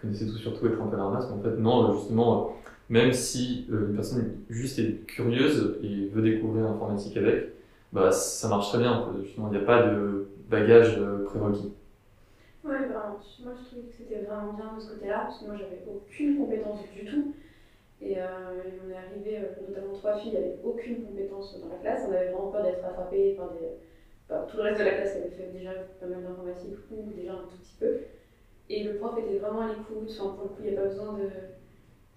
connaissaient 0.00 0.26
tout 0.26 0.36
sur 0.36 0.58
tout 0.58 0.66
être 0.66 0.80
un 0.80 0.86
peu 0.88 0.96
la 0.96 1.08
mais 1.08 1.16
en 1.16 1.42
fait, 1.42 1.56
non, 1.56 1.94
justement, 1.94 2.54
même 2.88 3.12
si 3.12 3.66
une 3.68 3.94
personne 3.94 4.38
juste 4.48 4.78
est 4.78 5.06
curieuse 5.06 5.78
et 5.82 6.08
veut 6.08 6.22
découvrir 6.22 6.64
l'informatique 6.64 7.16
avec, 7.16 7.52
bah, 7.92 8.10
ça 8.12 8.48
marche 8.48 8.68
très 8.68 8.78
bien. 8.78 9.08
Il 9.36 9.44
n'y 9.44 9.56
a 9.56 9.60
pas 9.60 9.82
de 9.82 10.28
bagage 10.48 10.96
euh, 10.98 11.24
prérequis. 11.24 11.72
Ouais, 12.64 12.88
bah, 12.88 13.16
moi 13.44 13.52
je 13.54 13.66
trouvais 13.66 13.82
que 13.82 13.94
c'était 13.96 14.24
vraiment 14.24 14.52
bien 14.52 14.74
de 14.76 14.80
ce 14.80 14.92
côté-là, 14.92 15.20
parce 15.24 15.40
que 15.40 15.46
moi 15.46 15.56
j'avais 15.56 15.84
aucune 15.88 16.38
compétence 16.38 16.80
du 16.94 17.04
tout. 17.04 17.34
Et 18.00 18.18
euh, 18.18 18.62
on 18.86 18.90
est 18.90 18.96
arrivé, 18.96 19.38
euh, 19.38 19.68
notamment 19.68 19.92
trois 19.92 20.16
filles, 20.18 20.36
avec 20.36 20.58
aucune 20.64 21.04
compétence 21.04 21.58
dans 21.60 21.68
la 21.68 21.76
classe. 21.76 22.04
On 22.08 22.12
avait 22.12 22.30
vraiment 22.30 22.50
peur 22.50 22.62
d'être 22.62 23.10
des, 23.10 23.36
par 24.28 24.46
tout 24.46 24.56
le 24.58 24.62
reste 24.62 24.78
de 24.78 24.84
la 24.84 24.92
classe 24.92 25.12
qui 25.12 25.18
avait 25.18 25.30
fait 25.30 25.52
déjà 25.52 25.70
pas 26.00 26.06
mal 26.06 26.22
d'informatique 26.22 26.76
ou 26.90 27.10
déjà 27.12 27.32
un 27.32 27.48
tout 27.48 27.58
petit 27.60 27.76
peu. 27.80 27.96
Et 28.70 28.84
le 28.84 28.96
prof 28.96 29.18
était 29.18 29.38
vraiment 29.38 29.62
à 29.62 29.68
l'écoute. 29.68 30.10
Enfin, 30.10 30.34
pour 30.34 30.44
le 30.44 30.48
coup, 30.50 30.62
il 30.64 30.70
n'y 30.70 30.76
a 30.76 30.80
pas 30.80 30.88
besoin 30.88 31.14
de. 31.14 31.28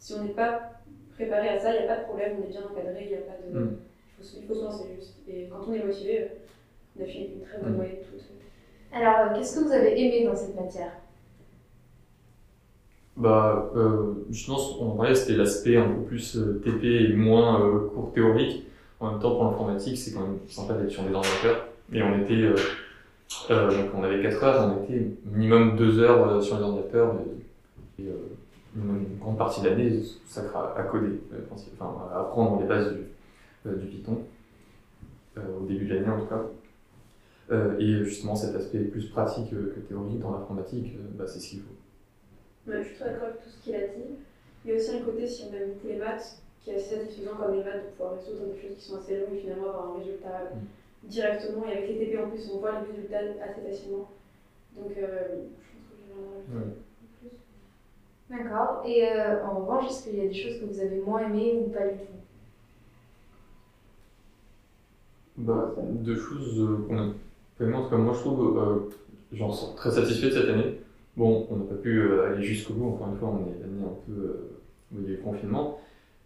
Si 0.02 0.16
on 0.16 0.24
n'est 0.24 0.34
pas 0.34 0.82
préparé 1.14 1.50
à 1.50 1.60
ça, 1.60 1.76
il 1.76 1.78
n'y 1.78 1.88
a 1.88 1.94
pas 1.94 2.02
de 2.02 2.06
problème, 2.06 2.38
on 2.40 2.44
est 2.44 2.50
bien 2.50 2.62
encadré, 2.62 3.04
il 3.04 3.10
n'y 3.10 3.14
a 3.14 3.22
pas 3.22 3.38
de. 3.38 3.60
Mm. 3.60 3.78
Il, 4.20 4.26
faut, 4.26 4.38
il 4.42 4.48
faut 4.48 4.54
se 4.56 4.64
lancer 4.64 4.86
juste. 4.96 5.18
Et 5.28 5.48
quand 5.48 5.60
on 5.68 5.74
est 5.74 5.84
motivé, 5.84 6.28
on 6.98 7.04
a 7.04 7.06
fait 7.06 7.30
une 7.36 7.42
très 7.42 7.60
bonne 7.62 7.76
moyenne 7.76 7.98
toute. 8.10 8.26
Alors, 8.92 9.20
euh, 9.20 9.36
qu'est-ce 9.38 9.60
que 9.60 9.66
vous 9.66 9.72
avez 9.72 10.02
aimé 10.02 10.26
dans 10.26 10.36
cette 10.36 10.56
matière? 10.56 10.92
Bah, 13.16 13.72
euh, 13.76 14.26
justement, 14.32 14.58
ce 14.58 14.80
qu'on 14.80 14.96
parlait, 14.96 15.14
c'était 15.14 15.38
l'aspect 15.38 15.78
un 15.78 15.88
peu 15.88 16.02
plus 16.02 16.36
euh, 16.36 16.60
TP 16.66 16.86
et 16.86 17.14
moins 17.14 17.62
euh, 17.62 17.88
cours 17.90 18.12
théorique. 18.14 18.66
En 19.00 19.12
même 19.12 19.22
temps, 19.22 19.36
pour 19.36 19.44
l'informatique, 19.44 20.00
c'est 20.00 20.14
quand 20.14 20.22
même 20.22 20.40
sympa 20.48 20.74
d'être 20.74 20.90
sur 20.90 21.04
des 21.04 21.14
ordinateurs. 21.14 21.68
Et 21.94 22.02
on 22.02 22.20
était, 22.24 22.42
donc 23.50 23.92
on 23.96 24.04
avait 24.04 24.22
4 24.24 24.44
heures, 24.44 24.76
on 24.76 24.84
était 24.84 25.06
minimum 25.26 25.76
2 25.76 26.00
heures 26.00 26.42
sur 26.42 26.58
les 26.58 26.64
ordinateurs. 26.64 27.16
Et, 28.00 28.04
une 28.76 29.18
grande 29.20 29.38
partie 29.38 29.62
de 29.62 29.70
l'année 29.70 30.02
ça 30.26 30.42
à 30.76 30.84
coder, 30.84 31.20
enfin 31.52 32.08
à 32.14 32.22
apprendre 32.22 32.62
les 32.62 32.68
bases 32.68 32.94
du, 32.94 33.76
du 33.76 33.86
Python, 33.88 34.20
au 35.38 35.66
début 35.66 35.86
de 35.86 35.96
l'année 35.96 36.10
en 36.10 36.20
tout 36.20 36.28
cas. 36.28 36.46
Euh, 37.52 37.78
et 37.80 38.04
justement, 38.06 38.36
cet 38.36 38.56
aspect 38.56 38.80
plus 38.80 39.08
pratique 39.08 39.50
que 39.50 39.80
théorique 39.82 40.20
dans 40.20 40.32
l'informatique, 40.32 40.94
euh, 40.96 41.04
bah, 41.16 41.26
c'est 41.28 41.40
ce 41.40 41.50
qu'il 41.50 41.60
faut. 41.60 41.76
je 42.68 42.82
suis 42.82 42.96
très 42.96 43.12
d'accord 43.12 43.28
avec 43.28 43.44
tout 43.44 43.50
ce 43.50 43.64
qu'il 43.64 43.76
a 43.76 43.88
dit. 43.88 44.16
Il 44.64 44.72
y 44.72 44.74
a 44.74 44.78
aussi 44.78 44.96
un 44.96 45.02
côté, 45.02 45.28
si 45.28 45.46
on 45.50 45.56
aime 45.56 45.74
les 45.84 45.98
maths, 45.98 46.42
qui 46.64 46.70
est 46.70 46.76
assez 46.76 46.96
satisfaisant 46.96 47.36
comme 47.36 47.56
les 47.56 47.64
maths, 47.64 47.84
de 47.84 47.90
pouvoir 47.90 48.14
résoudre 48.16 48.54
des 48.54 48.62
choses 48.62 48.78
qui 48.78 48.86
sont 48.86 48.98
assez 48.98 49.20
longues 49.20 49.36
et 49.36 49.40
finalement 49.40 49.68
avoir 49.68 49.92
un 49.92 50.00
résultat 50.00 50.52
mm. 50.54 51.08
directement. 51.08 51.66
Et 51.68 51.72
avec 51.74 51.90
les 51.90 52.06
TP 52.06 52.24
en 52.24 52.30
plus, 52.30 52.50
on 52.54 52.60
voit 52.60 52.80
les 52.80 52.94
résultats 52.94 53.44
assez 53.44 53.62
facilement. 53.62 54.10
Donc, 54.78 54.98
euh, 54.98 55.28
je 55.28 55.76
pense 55.76 55.88
que 55.90 55.98
j'ai 55.98 56.14
vraiment 56.14 56.40
plus. 56.48 56.91
D'accord. 58.32 58.82
Et 58.86 59.04
en 59.46 59.60
revanche, 59.60 59.90
est-ce 59.90 60.04
qu'il 60.10 60.18
y 60.18 60.22
a 60.22 60.28
des 60.28 60.34
choses 60.34 60.60
que 60.62 60.66
vous 60.66 60.80
avez 60.80 61.02
moins 61.02 61.20
aimées 61.28 61.64
ou 61.66 61.70
pas 61.70 61.88
du 61.88 61.98
tout? 61.98 62.14
Bah, 65.38 65.76
Deux 65.78 66.16
choses 66.16 66.88
qu'on 66.88 66.98
a 66.98 67.12
en 67.64 67.84
tout 67.84 67.90
cas, 67.90 67.98
moi 67.98 68.14
je 68.14 68.20
trouve, 68.20 68.58
euh, 68.58 68.90
j'en 69.32 69.52
sors 69.52 69.76
très 69.76 69.92
satisfait 69.92 70.28
de 70.28 70.32
cette 70.32 70.50
année. 70.50 70.80
Bon, 71.16 71.46
on 71.50 71.58
n'a 71.58 71.66
pas 71.66 71.76
pu 71.76 72.12
aller 72.22 72.42
jusqu'au 72.42 72.74
bout, 72.74 72.88
encore 72.90 73.10
une 73.10 73.18
fois, 73.18 73.30
on 73.30 73.48
est 73.48 73.64
année 73.64 73.84
un 73.84 74.12
peu 74.12 74.38
où 74.92 75.00
il 75.00 75.04
y 75.04 75.08
a 75.08 75.10
eu 75.12 75.18
le 75.18 75.22
confinement. 75.22 75.80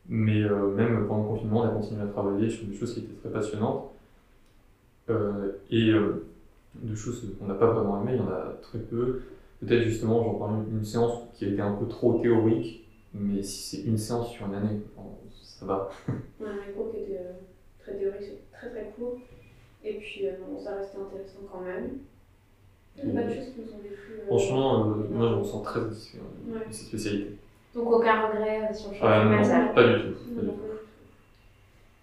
Mais 0.07 0.41
même 0.41 1.07
pendant 1.07 1.24
le 1.24 1.29
confinement, 1.29 1.62
on 1.62 1.63
a 1.63 1.69
continué 1.69 2.03
à 2.03 2.05
travailler 2.05 2.50
sur 2.50 2.67
des 2.67 2.75
choses 2.75 2.93
qui 2.93 3.00
étaient 3.00 3.19
très 3.21 3.31
passionnantes. 3.31 3.91
et 5.09 5.91
de 5.91 6.95
choses 6.95 7.25
qu'on 7.39 7.47
n'a 7.47 7.55
pas 7.55 7.71
vraiment 7.71 8.01
aimées, 8.01 8.13
il 8.13 8.17
y 8.17 8.21
en 8.21 8.29
a 8.29 8.53
très 8.62 8.79
peu. 8.79 9.21
Peut-être 9.62 9.83
justement, 9.83 10.24
j'en 10.24 10.33
parle 10.35 10.65
une 10.71 10.83
séance 10.83 11.24
qui 11.33 11.45
a 11.45 11.47
été 11.50 11.62
un 11.62 11.74
peu 11.74 11.88
trop 11.88 12.19
théorique, 12.19 12.88
mais 13.13 13.41
si 13.41 13.77
c'est 13.77 13.83
une 13.88 13.97
séance 13.97 14.29
sur 14.31 14.45
une 14.47 14.55
année, 14.55 14.79
ça 15.43 15.65
va. 15.65 15.89
Ouais, 16.39 16.47
un 16.47 16.74
cours 16.74 16.91
qui 16.91 16.97
était 16.97 17.17
euh, 17.19 17.31
très 17.79 17.95
théorique, 17.97 18.31
très 18.51 18.69
très 18.69 18.91
court. 18.97 19.17
Et 19.83 19.93
puis, 19.95 20.27
euh, 20.27 20.31
bon, 20.45 20.59
ça 20.59 20.75
restait 20.75 20.97
intéressant 20.97 21.39
quand 21.51 21.62
même. 21.62 22.00
Il 22.97 23.09
n'y 23.09 23.17
a 23.17 23.21
pas 23.21 23.27
de 23.27 23.33
choses 23.33 23.45
qui 23.53 23.62
nous 23.62 23.74
ont 23.74 23.81
déplu. 23.83 24.13
Euh, 24.21 24.25
Franchement, 24.27 24.85
moi 24.85 25.29
je 25.29 25.35
me 25.35 25.43
sens 25.43 25.63
très 25.63 25.79
satisfait 25.81 26.17
de 26.47 26.74
cette 26.74 26.88
spécialité. 26.88 27.38
Donc 27.74 27.91
aucun 27.91 28.27
regret 28.27 28.74
sur 28.74 28.91
le 28.91 28.95
choix 28.97 29.24
de 29.25 29.29
matière 29.29 29.74
Pas 29.74 29.83
du 29.83 30.01
tout. 30.03 30.15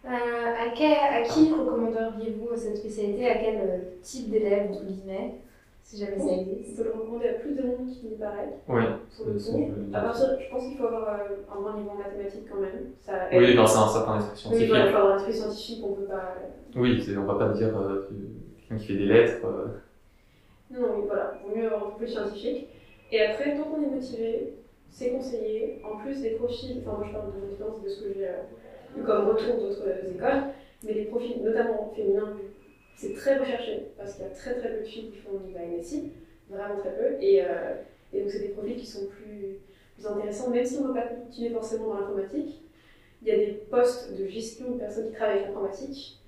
à, 0.04 0.14
à, 0.14 1.22
qui 1.22 1.50
recommanderiez-vous 1.52 2.48
cette 2.56 2.76
spécialité? 2.76 3.28
À 3.28 3.38
quel 3.38 3.84
type 4.02 4.30
d'élève, 4.30 4.70
entre 4.70 4.84
guillemets? 4.84 5.34
Si 5.82 5.98
jamais 5.98 6.18
ça 6.18 6.32
existe. 6.32 6.72
On 6.72 6.76
peut 6.76 6.84
le 6.84 6.92
recommander 6.92 7.28
à 7.28 7.32
plus 7.34 7.54
de 7.54 7.62
monde 7.62 7.90
qu'il 7.90 8.10
n'y 8.10 8.16
paraît. 8.16 8.58
Oui. 8.68 8.82
Pour 9.16 9.26
le 9.26 9.32
coup. 9.34 9.72
À 9.92 10.00
partir, 10.00 10.26
je 10.40 10.50
pense 10.50 10.64
qu'il 10.64 10.78
faut 10.78 10.86
avoir 10.86 11.08
euh, 11.08 11.36
un 11.50 11.60
bon 11.60 11.78
niveau 11.78 11.90
en 11.90 11.96
mathématiques 11.96 12.48
quand 12.50 12.60
même. 12.60 12.92
Ça 13.00 13.28
oui, 13.32 13.54
dans 13.54 13.64
un 13.64 13.88
certain 13.88 14.18
esprit 14.18 14.38
scientifique. 14.38 14.70
Oui, 14.72 14.78
il 14.78 14.90
faut 14.90 14.96
avoir 14.96 15.12
un 15.12 15.16
esprit 15.16 15.34
scientifique, 15.34 15.84
on 15.84 15.92
peut 15.92 16.04
pas. 16.04 16.34
Oui, 16.76 17.16
on 17.16 17.24
va 17.24 17.34
pas 17.34 17.48
dire 17.52 17.76
euh, 17.76 18.08
quelqu'un 18.58 18.76
qui 18.76 18.86
fait 18.86 18.98
des 18.98 19.06
lettres. 19.06 19.44
Euh. 19.44 19.66
Non, 20.70 20.80
non, 20.80 20.94
oui, 20.96 21.02
voilà. 21.06 21.34
Il 21.44 21.50
vaut 21.50 21.56
mieux 21.56 21.66
avoir 21.66 21.86
un 21.86 21.90
peu 21.90 21.98
plus 21.98 22.08
scientifique. 22.08 22.68
Et 23.10 23.20
après, 23.20 23.56
tant 23.56 23.64
qu'on 23.64 23.82
est 23.82 23.94
motivé, 23.94 24.54
c'est 24.88 25.10
conseillé. 25.10 25.82
En 25.84 25.98
plus 25.98 26.22
des 26.22 26.30
profils, 26.30 26.80
enfin, 26.80 26.96
moi 26.98 27.06
je 27.06 27.12
parle 27.12 27.32
de 27.32 27.38
mon 27.38 27.48
expérience 27.48 27.82
de 27.82 27.88
ce 27.88 28.02
que 28.02 28.14
j'ai 28.14 28.28
eu 28.98 29.02
comme 29.04 29.28
retour 29.28 29.56
d'autres 29.56 29.86
écoles, 30.14 30.42
mais 30.84 30.94
les 30.94 31.04
profils, 31.04 31.42
notamment 31.42 31.92
féminins, 31.94 32.36
c'est 32.96 33.14
très 33.14 33.38
recherché 33.38 33.88
parce 33.96 34.14
qu'il 34.14 34.24
y 34.24 34.28
a 34.28 34.30
très 34.30 34.54
très 34.54 34.70
peu 34.70 34.80
de 34.80 34.84
filles 34.84 35.10
qui 35.10 35.18
font 35.18 35.38
du 35.38 35.52
MSI, 35.52 36.12
vraiment 36.48 36.76
très 36.76 36.90
peu. 36.90 37.22
Et, 37.22 37.42
euh, 37.42 37.74
donc, 38.12 38.30
c'est 38.30 38.40
des 38.40 38.48
profils 38.48 38.76
qui 38.76 38.86
sont 38.86 39.06
plus, 39.06 39.58
plus 39.96 40.06
intéressants, 40.06 40.50
même 40.50 40.64
si 40.64 40.78
on 40.78 40.88
ne 40.88 40.92
va 40.92 41.00
pas 41.00 41.08
continuer 41.08 41.50
forcément 41.50 41.88
dans 41.88 42.00
l'informatique. 42.00 42.62
Il 43.22 43.28
y 43.28 43.30
a 43.30 43.36
des 43.36 43.52
postes 43.70 44.16
de 44.18 44.26
gestion 44.26 44.72
de 44.72 44.78
personnes 44.78 45.06
qui 45.06 45.12
travaillent 45.12 45.38
avec 45.38 45.48
l'informatique 45.48 46.18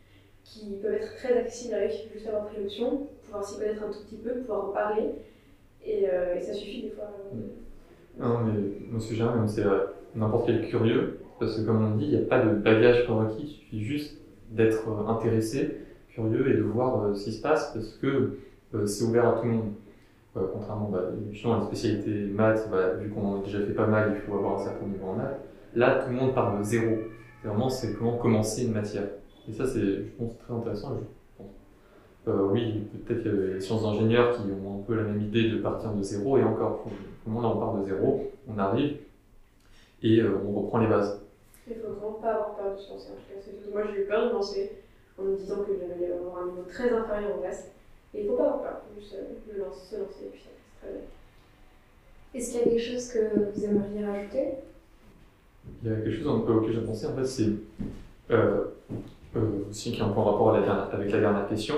qui 0.44 0.76
peuvent 0.82 0.94
être 0.94 1.14
très 1.16 1.38
accessibles 1.38 1.74
avec 1.74 2.08
juste 2.12 2.26
avoir 2.26 2.46
pris 2.46 2.62
l'option, 2.62 3.08
pouvoir 3.24 3.44
s'y 3.44 3.58
connaître 3.58 3.82
un 3.82 3.90
tout 3.90 4.00
petit 4.06 4.16
peu, 4.16 4.34
pouvoir 4.40 4.68
en 4.68 4.72
parler. 4.72 5.10
Et, 5.84 6.08
euh, 6.08 6.40
ça 6.40 6.54
suffit 6.54 6.82
des 6.82 6.90
fois. 6.90 7.10
Euh, 7.32 7.38
non, 8.18 8.38
mais 8.44 8.98
que 8.98 9.14
j'aime, 9.14 9.46
c'est 9.48 9.64
n'importe 10.14 10.46
quel 10.46 10.68
curieux, 10.68 11.18
parce 11.38 11.58
que 11.58 11.66
comme 11.66 11.84
on 11.84 11.96
dit, 11.96 12.04
il 12.04 12.10
n'y 12.10 12.24
a 12.24 12.26
pas 12.26 12.40
de 12.44 12.54
bagage 12.54 13.04
prérequis, 13.04 13.42
il 13.42 13.48
suffit 13.48 13.84
juste 13.84 14.18
d'être 14.50 14.88
intéressé 15.08 15.78
curieux 16.14 16.50
et 16.50 16.56
de 16.56 16.62
voir 16.62 17.02
euh, 17.02 17.14
ce 17.14 17.24
qui 17.24 17.32
se 17.32 17.42
passe 17.42 17.72
parce 17.74 17.94
que 17.94 18.38
euh, 18.74 18.86
c'est 18.86 19.04
ouvert 19.04 19.28
à 19.28 19.32
tout 19.40 19.46
le 19.46 19.52
monde. 19.52 19.72
Euh, 20.36 20.46
contrairement 20.52 20.88
bah, 20.88 21.00
à 21.10 21.58
la 21.58 21.66
spécialité 21.66 22.10
maths, 22.32 22.68
bah, 22.70 22.94
vu 22.94 23.08
qu'on 23.10 23.24
en 23.26 23.40
a 23.40 23.44
déjà 23.44 23.60
fait 23.60 23.72
pas 23.72 23.86
mal, 23.86 24.14
il 24.16 24.20
faut 24.22 24.36
avoir 24.36 24.60
un 24.60 24.64
certain 24.64 24.86
niveau 24.86 25.06
en 25.06 25.14
maths. 25.14 25.40
Là, 25.74 26.02
tout 26.02 26.10
le 26.10 26.16
monde 26.16 26.34
part 26.34 26.58
de 26.58 26.62
zéro. 26.62 26.96
Vraiment, 27.44 27.68
c'est 27.68 27.94
comment 27.94 28.16
commencer 28.16 28.64
une 28.64 28.72
matière. 28.72 29.08
Et 29.48 29.52
ça, 29.52 29.66
c'est, 29.66 29.80
je 29.80 30.10
pense, 30.18 30.38
très 30.38 30.54
intéressant. 30.54 30.98
Oui, 32.26 32.84
peut-être 33.06 33.22
qu'il 33.22 33.34
y 33.34 33.34
a 33.34 33.54
les 33.54 33.60
sciences 33.60 33.82
d'ingénieurs 33.82 34.34
qui 34.34 34.42
ont 34.50 34.80
un 34.80 34.82
peu 34.82 34.94
la 34.94 35.02
même 35.02 35.20
idée 35.20 35.50
de 35.50 35.58
partir 35.58 35.92
de 35.92 36.02
zéro, 36.02 36.38
et 36.38 36.42
encore, 36.42 36.86
comment 37.22 37.42
là 37.42 37.48
on 37.48 37.58
part 37.58 37.74
de 37.74 37.84
zéro, 37.84 38.32
on 38.48 38.56
arrive, 38.56 38.96
et 40.02 40.22
on 40.22 40.52
reprend 40.52 40.78
les 40.78 40.86
bases. 40.86 41.20
Il 41.68 41.74
faut 41.74 41.92
vraiment 41.92 42.12
pas 42.14 42.30
avoir 42.30 42.56
peur 42.56 42.72
de 42.74 42.78
se 42.78 42.92
en 42.92 42.96
tout. 42.96 43.70
Moi, 43.72 43.82
j'ai 43.92 44.02
eu 44.02 44.06
peur 44.06 44.28
de 44.28 44.32
lancer 44.32 44.83
en 45.18 45.22
me 45.22 45.36
disant 45.36 45.62
que 45.64 45.72
j'allais 45.78 46.12
avoir 46.12 46.42
un 46.42 46.46
niveau 46.46 46.64
très 46.68 46.90
inférieur 46.90 47.38
au 47.38 47.42
reste. 47.42 47.70
Et 48.14 48.20
il 48.20 48.26
ne 48.26 48.30
faut 48.30 48.36
pas 48.36 48.44
avoir 48.44 48.62
peur, 48.62 48.82
juste 48.98 49.14
euh, 49.14 49.58
lancer, 49.58 49.80
se 49.90 50.00
lancer 50.00 50.24
et 50.26 50.28
puis 50.30 50.40
ça 50.40 50.50
passe 50.50 50.80
très 50.80 50.92
bien. 50.92 51.02
Est-ce 52.34 52.50
qu'il 52.50 52.60
y 52.60 52.62
a 52.62 52.64
quelque 52.64 52.92
chose 52.92 53.08
que 53.08 53.50
vous 53.52 53.64
aimeriez 53.64 54.04
rajouter? 54.04 54.44
Il 55.82 55.90
y 55.90 55.92
a 55.92 55.96
quelque 55.96 56.12
chose 56.12 56.26
auquel 56.26 56.74
j'ai 56.74 56.80
pensé, 56.80 57.06
en 57.06 57.14
fait, 57.14 57.24
c'est 57.24 57.50
euh, 58.30 58.64
euh, 59.36 59.40
aussi 59.70 59.92
qui 59.92 60.00
a 60.00 60.04
un 60.04 60.10
peu 60.10 60.20
rapport 60.20 60.54
avec 60.54 61.10
la 61.10 61.20
dernière 61.20 61.48
question, 61.48 61.74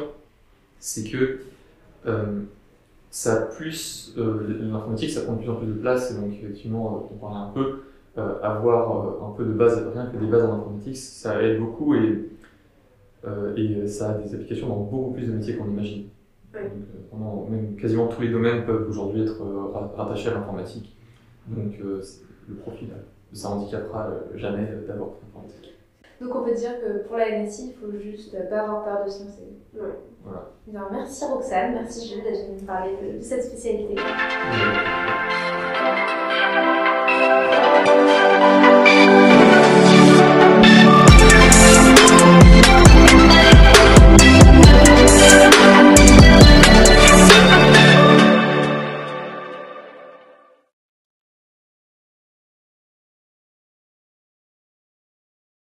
c'est 0.78 1.04
que 1.04 1.40
euh, 2.06 2.42
ça 3.10 3.42
plus, 3.42 4.14
euh, 4.18 4.58
l'informatique, 4.60 5.10
ça 5.10 5.22
prend 5.22 5.34
de 5.34 5.38
plus 5.38 5.50
en 5.50 5.56
plus 5.56 5.68
de 5.68 5.74
place, 5.74 6.10
et 6.10 6.14
donc 6.14 6.32
effectivement, 6.32 7.08
on 7.10 7.16
parlait 7.16 7.36
un 7.36 7.52
peu, 7.52 7.82
avoir 8.42 9.24
un 9.24 9.32
peu 9.32 9.44
de 9.44 9.52
base, 9.52 9.86
rien 9.92 10.06
que 10.06 10.16
des 10.16 10.26
bases 10.26 10.44
en 10.44 10.54
informatique, 10.54 10.96
ça 10.96 11.42
aide 11.42 11.60
beaucoup, 11.60 11.94
et 11.94 12.30
et 13.56 13.86
ça 13.86 14.10
a 14.10 14.14
des 14.14 14.34
applications 14.34 14.68
dans 14.68 14.76
beaucoup 14.76 15.12
plus 15.12 15.26
de 15.26 15.32
métiers 15.32 15.56
qu'on 15.56 15.68
imagine. 15.68 16.08
Donc, 16.52 16.62
euh, 17.12 17.50
même 17.50 17.76
quasiment 17.76 18.06
tous 18.06 18.22
les 18.22 18.28
domaines 18.28 18.64
peuvent 18.64 18.88
aujourd'hui 18.88 19.22
être 19.22 19.42
euh, 19.42 19.72
rattachés 19.96 20.28
à 20.30 20.34
l'informatique. 20.34 20.96
Donc 21.48 21.78
le 21.78 22.54
profil, 22.56 22.88
ça 23.32 23.50
handicapera 23.50 24.10
jamais 24.34 24.66
d'avoir 24.86 25.10
l'informatique. 25.22 25.74
Donc 26.20 26.34
on 26.34 26.42
peut 26.42 26.54
dire 26.54 26.80
que 26.80 27.06
pour 27.06 27.16
la 27.16 27.38
NSI, 27.40 27.68
il 27.68 27.74
faut 27.74 27.92
juste 28.00 28.36
pas 28.48 28.62
avoir 28.62 28.84
peur 28.84 29.04
de 29.04 29.10
se 29.10 29.24
lancer. 29.24 29.42
Voilà. 30.24 30.88
merci 30.90 31.24
Roxane, 31.24 31.74
merci 31.74 32.08
Jules 32.08 32.24
d'être 32.24 32.46
venu 32.46 32.58
nous 32.60 32.66
parler 32.66 32.92
de 33.00 33.20
cette 33.20 33.44
spécialité. 33.44 33.94